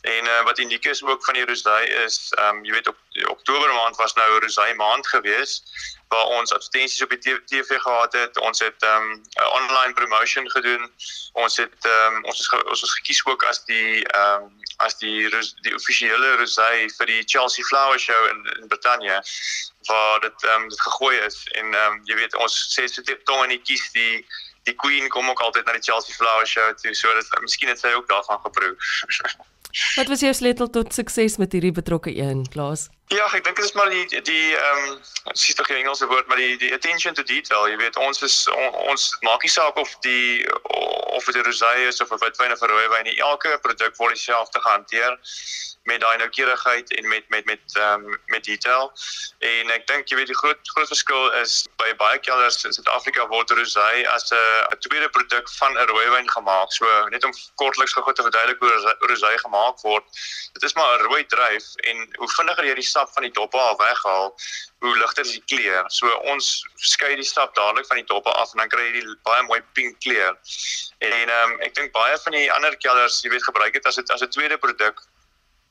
En 0.00 0.24
uh, 0.24 0.42
wat 0.42 0.58
uniek 0.58 0.84
is 0.84 1.02
ook 1.02 1.24
van 1.24 1.34
die 1.34 1.44
Rosay 1.44 1.84
is, 1.84 2.32
ehm 2.36 2.56
um, 2.56 2.64
jy 2.64 2.72
weet 2.72 2.88
op 2.88 2.96
Oktober 3.26 3.72
maand 3.74 3.96
was 3.96 4.14
nou 4.14 4.28
'n 4.34 4.42
Rosay 4.42 4.74
maand 4.74 5.06
gewees 5.06 5.62
waar 6.08 6.24
ons 6.24 6.52
advertensies 6.52 7.02
op 7.02 7.10
die 7.10 7.44
TV 7.44 7.80
gehad 7.80 8.12
het. 8.12 8.38
Ons 8.38 8.58
het 8.58 8.82
ehm 8.82 9.02
um, 9.02 9.22
'n 9.36 9.50
online 9.60 9.92
promotion 9.92 10.50
gedoen. 10.50 10.92
Ons 11.32 11.56
het 11.56 11.84
ehm 11.84 12.14
um, 12.14 12.24
ons 12.24 12.38
is 12.40 12.48
ons 12.64 12.82
is 12.82 12.92
gekies 12.92 13.24
ook 13.26 13.42
as 13.42 13.64
die 13.64 14.04
ehm 14.04 14.42
um, 14.42 14.60
as 14.76 14.98
die 14.98 15.28
die 15.60 15.74
offisiële 15.74 16.36
Rosay 16.36 16.88
vir 16.98 17.06
die 17.06 17.22
Chelsea 17.26 17.64
Flower 17.64 17.98
Show 17.98 18.26
in 18.26 18.44
in 18.60 18.68
Brittanje 18.68 19.22
waar 19.88 20.20
dit 20.20 20.44
ehm 20.44 20.62
um, 20.62 20.68
dit 20.68 20.80
gegooi 20.80 21.16
is 21.18 21.48
en 21.48 21.74
ehm 21.74 21.92
um, 21.92 22.00
jy 22.04 22.14
weet 22.14 22.34
ons 22.34 22.54
sê 22.74 22.86
so 22.86 23.02
tong 23.02 23.42
en 23.42 23.48
die 23.48 23.62
kies 23.62 23.90
die 23.92 24.26
die 24.68 24.76
queen 24.76 25.08
kom 25.14 25.28
ook 25.32 25.40
altyd 25.40 25.66
na 25.66 25.76
die 25.78 25.84
Chelsea 25.84 26.14
Flower 26.14 26.46
Show 26.46 26.68
toe. 26.82 26.94
So 26.94 27.12
dit 27.16 27.40
miskien 27.44 27.72
het 27.72 27.80
sy 27.82 27.94
ook 27.96 28.08
daarvan 28.10 28.40
geproe. 28.44 28.74
Wat 29.98 30.08
was 30.08 30.24
jou 30.24 30.32
sleutel 30.34 30.70
tot 30.72 30.94
sukses 30.96 31.36
met 31.40 31.52
hierdie 31.52 31.74
betrokke 31.76 32.14
een, 32.16 32.46
Klaas? 32.52 32.88
Ja, 33.08 33.24
ek 33.32 33.44
dink 33.44 33.56
dit 33.56 33.64
is 33.64 33.72
maar 33.72 33.88
die 33.88 34.20
die 34.22 34.56
ehm 34.56 34.88
um, 34.88 34.96
sies 35.32 35.56
tog 35.56 35.66
die 35.66 35.76
Engelse 35.76 36.06
woord, 36.06 36.26
maar 36.28 36.36
die 36.36 36.58
die 36.60 36.74
attention 36.74 37.14
to 37.14 37.22
detail. 37.22 37.68
Jy 37.68 37.78
weet, 37.80 37.96
ons 37.96 38.20
is 38.22 38.36
on, 38.52 38.74
ons 38.92 39.06
maak 39.24 39.42
nie 39.42 39.52
saak 39.52 39.80
of 39.80 39.94
die 40.04 40.44
of 41.16 41.24
dit 41.24 41.36
'n 41.36 41.46
rosé 41.48 41.72
is 41.88 42.00
of 42.04 42.12
'n 42.12 42.20
witwyn 42.24 42.52
of 42.52 42.60
'n 42.60 42.68
rooiwyn 42.68 43.08
nie. 43.08 43.16
Elke 43.30 43.58
produk 43.64 43.96
word 43.96 44.14
dieselfde 44.14 44.60
gehanteer 44.60 45.16
met 45.88 46.00
daai 46.00 46.16
noukeurigheid 46.16 46.94
en 46.94 47.08
met 47.08 47.24
met 47.28 47.44
met 47.44 47.60
ehm 47.72 48.04
um, 48.04 48.20
met 48.26 48.44
detail. 48.44 48.92
En 49.38 49.70
ek 49.76 49.86
dink 49.86 50.08
jy 50.08 50.16
weet 50.20 50.30
die 50.32 50.40
groot 50.40 50.70
groot 50.74 50.90
verskil 50.92 51.32
is 51.40 51.54
by 51.82 51.94
baie 52.02 52.18
kelders 52.26 52.64
in 52.64 52.76
Suid-Afrika 52.76 53.26
word 53.32 53.50
rosé 53.60 54.04
as 54.14 54.28
'n 54.32 54.78
tweede 54.86 55.08
produk 55.16 55.48
van 55.60 55.72
'n 55.78 55.88
rooiwyn 55.92 56.30
gemaak. 56.36 56.72
So 56.72 57.08
net 57.14 57.24
om 57.24 57.32
kortliks 57.54 57.92
gou 57.92 58.12
te 58.12 58.26
verduidelik 58.28 58.60
hoe 58.60 58.96
rosé 59.12 59.32
gemaak 59.46 59.80
word. 59.80 60.04
Dit 60.52 60.62
is 60.62 60.74
maar 60.74 60.98
'n 60.98 61.08
rooi 61.08 61.26
druif 61.26 61.66
en 61.90 61.96
hoe 62.18 62.30
vinniger 62.36 62.64
jy 62.64 62.74
die 62.74 62.90
sap 62.98 63.14
van 63.16 63.26
die 63.26 63.34
doppe 63.40 63.58
af 63.62 63.78
weghaal, 63.80 64.32
hoe 64.84 64.94
ligter 64.98 65.26
is 65.26 65.34
die 65.36 65.44
kleur. 65.50 65.88
So 65.94 66.10
ons 66.32 66.50
skei 66.92 67.14
die 67.18 67.26
sap 67.26 67.54
dadelik 67.58 67.86
van 67.90 68.02
die 68.02 68.08
doppe 68.10 68.34
af 68.34 68.54
en 68.54 68.64
dan 68.64 68.72
kry 68.74 68.88
jy 68.88 68.98
die 69.00 69.18
baie 69.28 69.44
mooi 69.50 69.60
pink 69.78 70.00
kleur. 70.04 70.34
En 71.04 71.14
ehm 71.14 71.52
um, 71.52 71.60
ek 71.66 71.78
dink 71.78 71.94
baie 71.96 72.18
van 72.24 72.38
die 72.38 72.48
ander 72.56 72.76
kelders, 72.82 73.22
jy 73.24 73.32
weet, 73.34 73.46
gebruik 73.50 73.78
dit 73.78 73.86
as 73.86 74.00
dit 74.00 74.16
as 74.16 74.26
'n 74.26 74.34
tweede 74.34 74.58
produk 74.58 75.06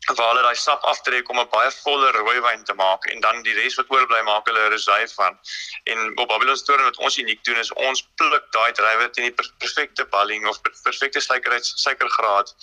waar 0.06 0.30
hulle 0.30 0.42
daai 0.42 0.56
sap 0.56 0.84
aftrek 0.88 1.30
om 1.30 1.40
'n 1.40 1.50
baie 1.52 1.72
voller 1.72 2.14
rooiwyn 2.16 2.64
te 2.64 2.74
maak 2.74 3.06
en 3.12 3.20
dan 3.20 3.42
die 3.44 3.54
res 3.54 3.76
wat 3.76 3.90
oorbly 3.90 4.22
maak 4.22 4.46
hulle 4.48 4.60
'n 4.60 4.72
rosé 4.72 5.08
van. 5.16 5.40
En 5.84 6.18
op 6.20 6.28
Babylon 6.28 6.58
Store 6.58 6.84
wat 6.84 6.98
ons 6.98 7.18
uniek 7.18 7.44
doen 7.44 7.58
is 7.58 7.74
ons 7.74 8.08
pluk 8.16 8.46
daai 8.52 8.72
druiwe 8.72 9.10
teen 9.10 9.26
die 9.26 9.48
perfekte 9.58 10.06
balling 10.06 10.48
of 10.48 10.62
perfekte 10.62 11.20
suikerheid 11.20 11.66
suikergraad 11.66 12.56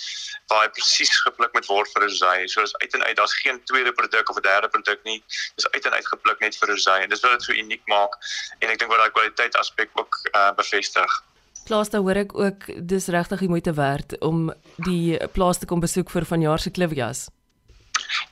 waar 0.47 0.63
hy 0.63 0.69
presies 0.69 1.21
gepluk 1.27 1.53
moet 1.53 1.67
word 1.67 1.93
vir 1.93 2.03
rosé. 2.03 2.49
So 2.49 2.63
is 2.63 2.77
uit 2.77 2.95
en 2.95 3.05
uit, 3.05 3.17
daar's 3.17 3.35
geen 3.43 3.65
tweede 3.65 3.93
produk 3.93 4.31
of 4.31 4.37
'n 4.37 4.43
derde 4.43 4.69
produk 4.69 5.03
nie. 5.03 5.23
Dis 5.57 5.71
uit 5.71 5.85
en 5.87 5.93
uit 5.93 6.09
gepluk 6.09 6.41
net 6.41 6.57
vir 6.57 6.69
rosé 6.69 6.97
en 7.03 7.09
dis 7.09 7.21
wat 7.21 7.31
dit 7.31 7.43
so 7.43 7.53
uniek 7.53 7.87
maak 7.87 8.13
en 8.59 8.71
ek 8.71 8.79
dink 8.79 8.91
wat 8.91 9.01
daai 9.01 9.11
kwaliteit 9.11 9.57
aspek 9.57 9.91
ook 9.95 10.15
uh, 10.33 10.53
bevestig. 10.53 11.23
Plaas 11.65 11.89
daar 11.91 12.03
hoor 12.05 12.19
ek 12.21 12.35
ook 12.37 12.67
dis 12.89 13.07
regtig 13.09 13.41
die 13.41 13.49
moeite 13.49 13.73
werd 13.73 14.19
om 14.21 14.51
die 14.85 15.17
plaas 15.33 15.59
te 15.59 15.67
kom 15.67 15.81
besoek 15.81 16.11
vir 16.13 16.27
vanjaar 16.29 16.61
se 16.61 16.71
Clivias. 16.71 17.29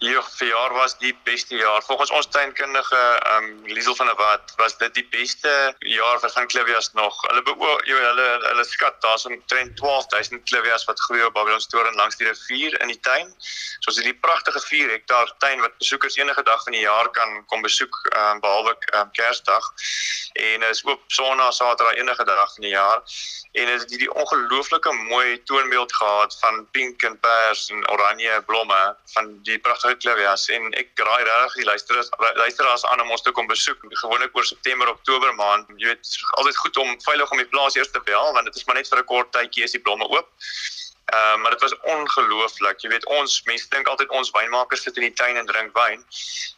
Ja, 0.03 0.19
vir 0.35 0.49
jaar 0.49 0.73
was 0.75 0.97
die 0.99 1.13
beste 1.23 1.55
jaar. 1.57 1.83
Volgens 1.87 2.11
ons 2.11 2.27
tuinkundige 2.27 2.97
ehm 2.97 3.45
um, 3.45 3.67
Liesel 3.67 3.95
van 3.95 4.07
der 4.07 4.17
Walt 4.17 4.53
was 4.57 4.75
dit 4.79 4.95
die 4.95 5.05
beste 5.11 5.53
jaar 5.79 6.19
vir 6.21 6.31
van 6.31 6.47
Clivias 6.51 6.89
nog. 6.93 7.21
Hulle 7.29 7.43
beoog 7.47 7.85
hulle 7.87 8.25
hulle 8.49 8.65
skat 8.67 8.99
daar's 9.03 9.27
omtrent 9.31 9.77
12000 9.79 10.43
Clivias 10.51 10.85
wat 10.91 11.01
groei 11.01 11.23
op 11.25 11.35
Babylon 11.35 11.61
Store 11.61 11.93
langs 11.95 12.19
die 12.19 12.27
rivier 12.27 12.75
in 12.81 12.91
die 12.91 12.99
tuin. 13.01 13.31
So 13.79 13.93
as 13.93 14.01
jy 14.01 14.09
die 14.09 14.19
pragtige 14.27 14.65
4 14.65 14.91
hektaar 14.91 15.31
tuin 15.39 15.63
wat 15.63 15.79
besoekers 15.79 16.19
enige 16.19 16.43
dag 16.51 16.65
van 16.65 16.75
die 16.75 16.83
jaar 16.83 17.11
kan 17.11 17.39
kom 17.47 17.63
besoek 17.63 17.95
ehm 18.11 18.33
um, 18.33 18.43
behalwe 18.43 18.75
ehm 18.75 19.05
um, 19.05 19.15
Kersdag 19.21 19.71
en 20.33 20.67
is 20.73 20.83
oop 20.85 21.07
Sondag, 21.07 21.55
Saterdag 21.55 21.95
enige 21.95 22.25
dag 22.25 22.55
van 22.55 22.67
die 22.67 22.75
jaar 22.75 23.07
en 23.53 23.67
dit 23.67 23.91
hierdie 23.91 24.13
ongelooflike 24.13 24.93
mooi 24.93 25.43
toonbeeld 25.45 25.95
gehad 25.95 26.37
van 26.41 26.67
pink 26.71 27.03
en 27.03 27.19
pers 27.21 27.69
en 27.71 27.91
oranje 27.91 28.43
blomme 28.47 28.83
van 29.15 29.35
die 29.47 29.59
pragtige 29.59 29.92
klivias 29.97 30.49
en 30.57 30.69
ek 30.83 30.93
raai 31.09 31.23
regtig 31.29 31.59
die 31.61 31.69
luisteraars 31.71 32.11
luisteraars 32.41 32.85
aan 32.91 33.05
om 33.05 33.11
ons 33.17 33.23
te 33.23 33.33
kom 33.37 33.47
besoek 33.47 33.83
gewoonlik 34.03 34.37
oor 34.37 34.47
September 34.49 34.93
Oktober 34.93 35.35
maand 35.35 35.69
jy 35.77 35.93
weet 35.93 36.15
altyd 36.41 36.61
goed 36.65 36.77
om 36.85 36.95
veilig 37.09 37.31
om 37.31 37.43
die 37.43 37.51
plaas 37.55 37.77
eers 37.77 37.91
te 37.91 38.05
bel 38.09 38.33
want 38.37 38.51
dit 38.51 38.57
is 38.57 38.67
maar 38.67 38.81
net 38.81 38.89
vir 38.89 39.03
'n 39.03 39.11
kort 39.15 39.33
tydjie 39.33 39.65
as 39.65 39.77
die 39.79 39.85
blomme 39.89 40.09
oop 40.09 40.31
Ehm 41.13 41.35
uh, 41.35 41.43
maar 41.43 41.51
dit 41.51 41.61
was 41.61 41.81
ongelooflik. 41.81 42.81
Jy 42.81 42.89
weet 42.89 43.07
ons 43.07 43.43
mense 43.43 43.69
dink 43.69 43.87
altyd 43.87 44.09
ons 44.09 44.31
wynmakers 44.31 44.83
sit 44.83 44.97
in 44.97 45.03
die 45.09 45.13
tuin 45.13 45.37
en 45.37 45.47
drink 45.47 45.75
wyn. 45.77 46.05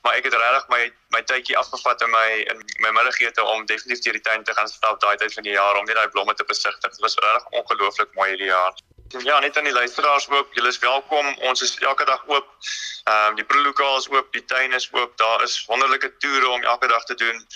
Maar 0.03 0.19
ek 0.19 0.29
het 0.29 0.37
regtig 0.37 0.69
my 0.75 0.83
my 1.17 1.23
tydjie 1.31 1.57
afgevat 1.59 2.05
in 2.07 2.11
my 2.11 2.29
in 2.53 2.61
my 2.85 2.93
middagete 2.99 3.43
om 3.43 3.67
definitief 3.67 4.05
deur 4.05 4.19
die 4.21 4.26
tuin 4.29 4.45
te 4.45 4.55
gaan 4.55 4.69
stap 4.69 5.00
daai 5.00 5.17
tyd 5.17 5.35
van 5.35 5.49
die 5.49 5.57
jaar 5.57 5.81
om 5.81 5.88
net 5.88 5.99
daai 5.99 6.12
blomme 6.14 6.35
te 6.35 6.47
besigtig. 6.53 6.91
Dit 6.91 7.07
was 7.07 7.19
regtig 7.26 7.62
ongelooflik 7.62 8.14
mooi 8.21 8.29
hierdie 8.29 8.53
jaar. 8.53 8.76
Ja, 9.23 9.38
net 9.38 9.56
aan 9.56 9.64
die 9.64 9.73
luisteraars 9.73 10.28
ook. 10.28 10.49
Julle 10.54 10.68
is 10.68 10.78
welkom. 10.78 11.26
Ons 11.38 11.62
is 11.62 11.78
elke 11.78 12.04
dag 12.04 12.23
oop. 12.26 12.49
Ehm 13.04 13.28
um, 13.28 13.35
die 13.37 13.44
proelokaal 13.44 13.97
is 13.99 14.09
oop, 14.11 14.33
die 14.33 14.44
tuin 14.44 14.73
is 14.73 14.88
oop. 14.92 15.16
Daar 15.16 15.42
is 15.42 15.64
wonderlike 15.66 16.16
toere 16.16 16.49
om 16.49 16.62
elke 16.62 16.88
dag 16.88 17.04
te 17.04 17.14
doen. 17.14 17.47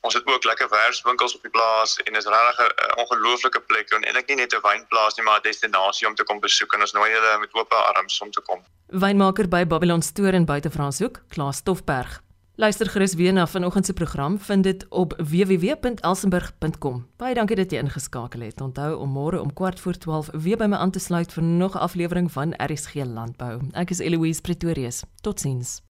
Ons 0.00 0.14
het 0.14 0.26
ook 0.26 0.44
lekker 0.44 0.68
werkswinkels 0.68 1.34
op 1.34 1.42
die 1.42 1.50
plaas 1.50 1.96
en 2.02 2.14
is 2.14 2.26
regtig 2.26 2.66
'n 2.66 2.98
ongelooflike 3.00 3.60
plek 3.60 3.90
en 3.90 4.04
eintlik 4.04 4.28
nie 4.28 4.36
net 4.36 4.54
'n 4.54 4.60
wynplaas 4.68 5.16
nie, 5.16 5.24
maar 5.24 5.38
'n 5.38 5.42
destinasie 5.42 6.08
om 6.08 6.14
te 6.14 6.24
kom 6.24 6.40
besoek 6.40 6.72
en 6.74 6.80
ons 6.80 6.92
nooi 6.92 7.10
julle 7.10 7.38
met 7.38 7.54
oop 7.54 7.72
arms 7.72 8.20
om 8.20 8.30
te 8.30 8.40
kom. 8.40 8.64
Wynmaker 8.86 9.48
by 9.48 9.66
Babylon 9.66 10.02
Store 10.02 10.32
in 10.32 10.44
Buitefranshoek, 10.44 11.22
Klaas 11.28 11.56
Stoffberg. 11.56 12.25
Luister 12.58 12.88
gerus 12.88 13.14
weer 13.14 13.32
na 13.32 13.46
vanoggend 13.46 13.86
se 13.86 13.92
program, 13.92 14.38
vind 14.38 14.62
dit 14.62 14.86
op 14.88 15.12
www.elsenburg.com. 15.16 17.06
Baie 17.16 17.34
dankie 17.34 17.56
dat 17.56 17.70
jy 17.70 17.82
ingeskakel 17.84 18.46
het. 18.48 18.60
Onthou 18.64 18.94
om 18.96 19.12
môre 19.12 19.40
om 19.40 19.52
12:15 19.52 20.32
weer 20.40 20.56
by 20.56 20.64
my 20.64 20.80
aan 20.80 20.90
te 20.90 20.98
sluit 20.98 21.32
vir 21.32 21.42
nog 21.42 21.74
'n 21.74 21.84
aflewering 21.84 22.32
van 22.32 22.54
RSG 22.56 22.94
Landbou. 23.04 23.60
Ek 23.72 23.90
is 23.90 23.98
Eloise 23.98 24.40
Pretorius. 24.40 25.04
Totsiens. 25.20 25.85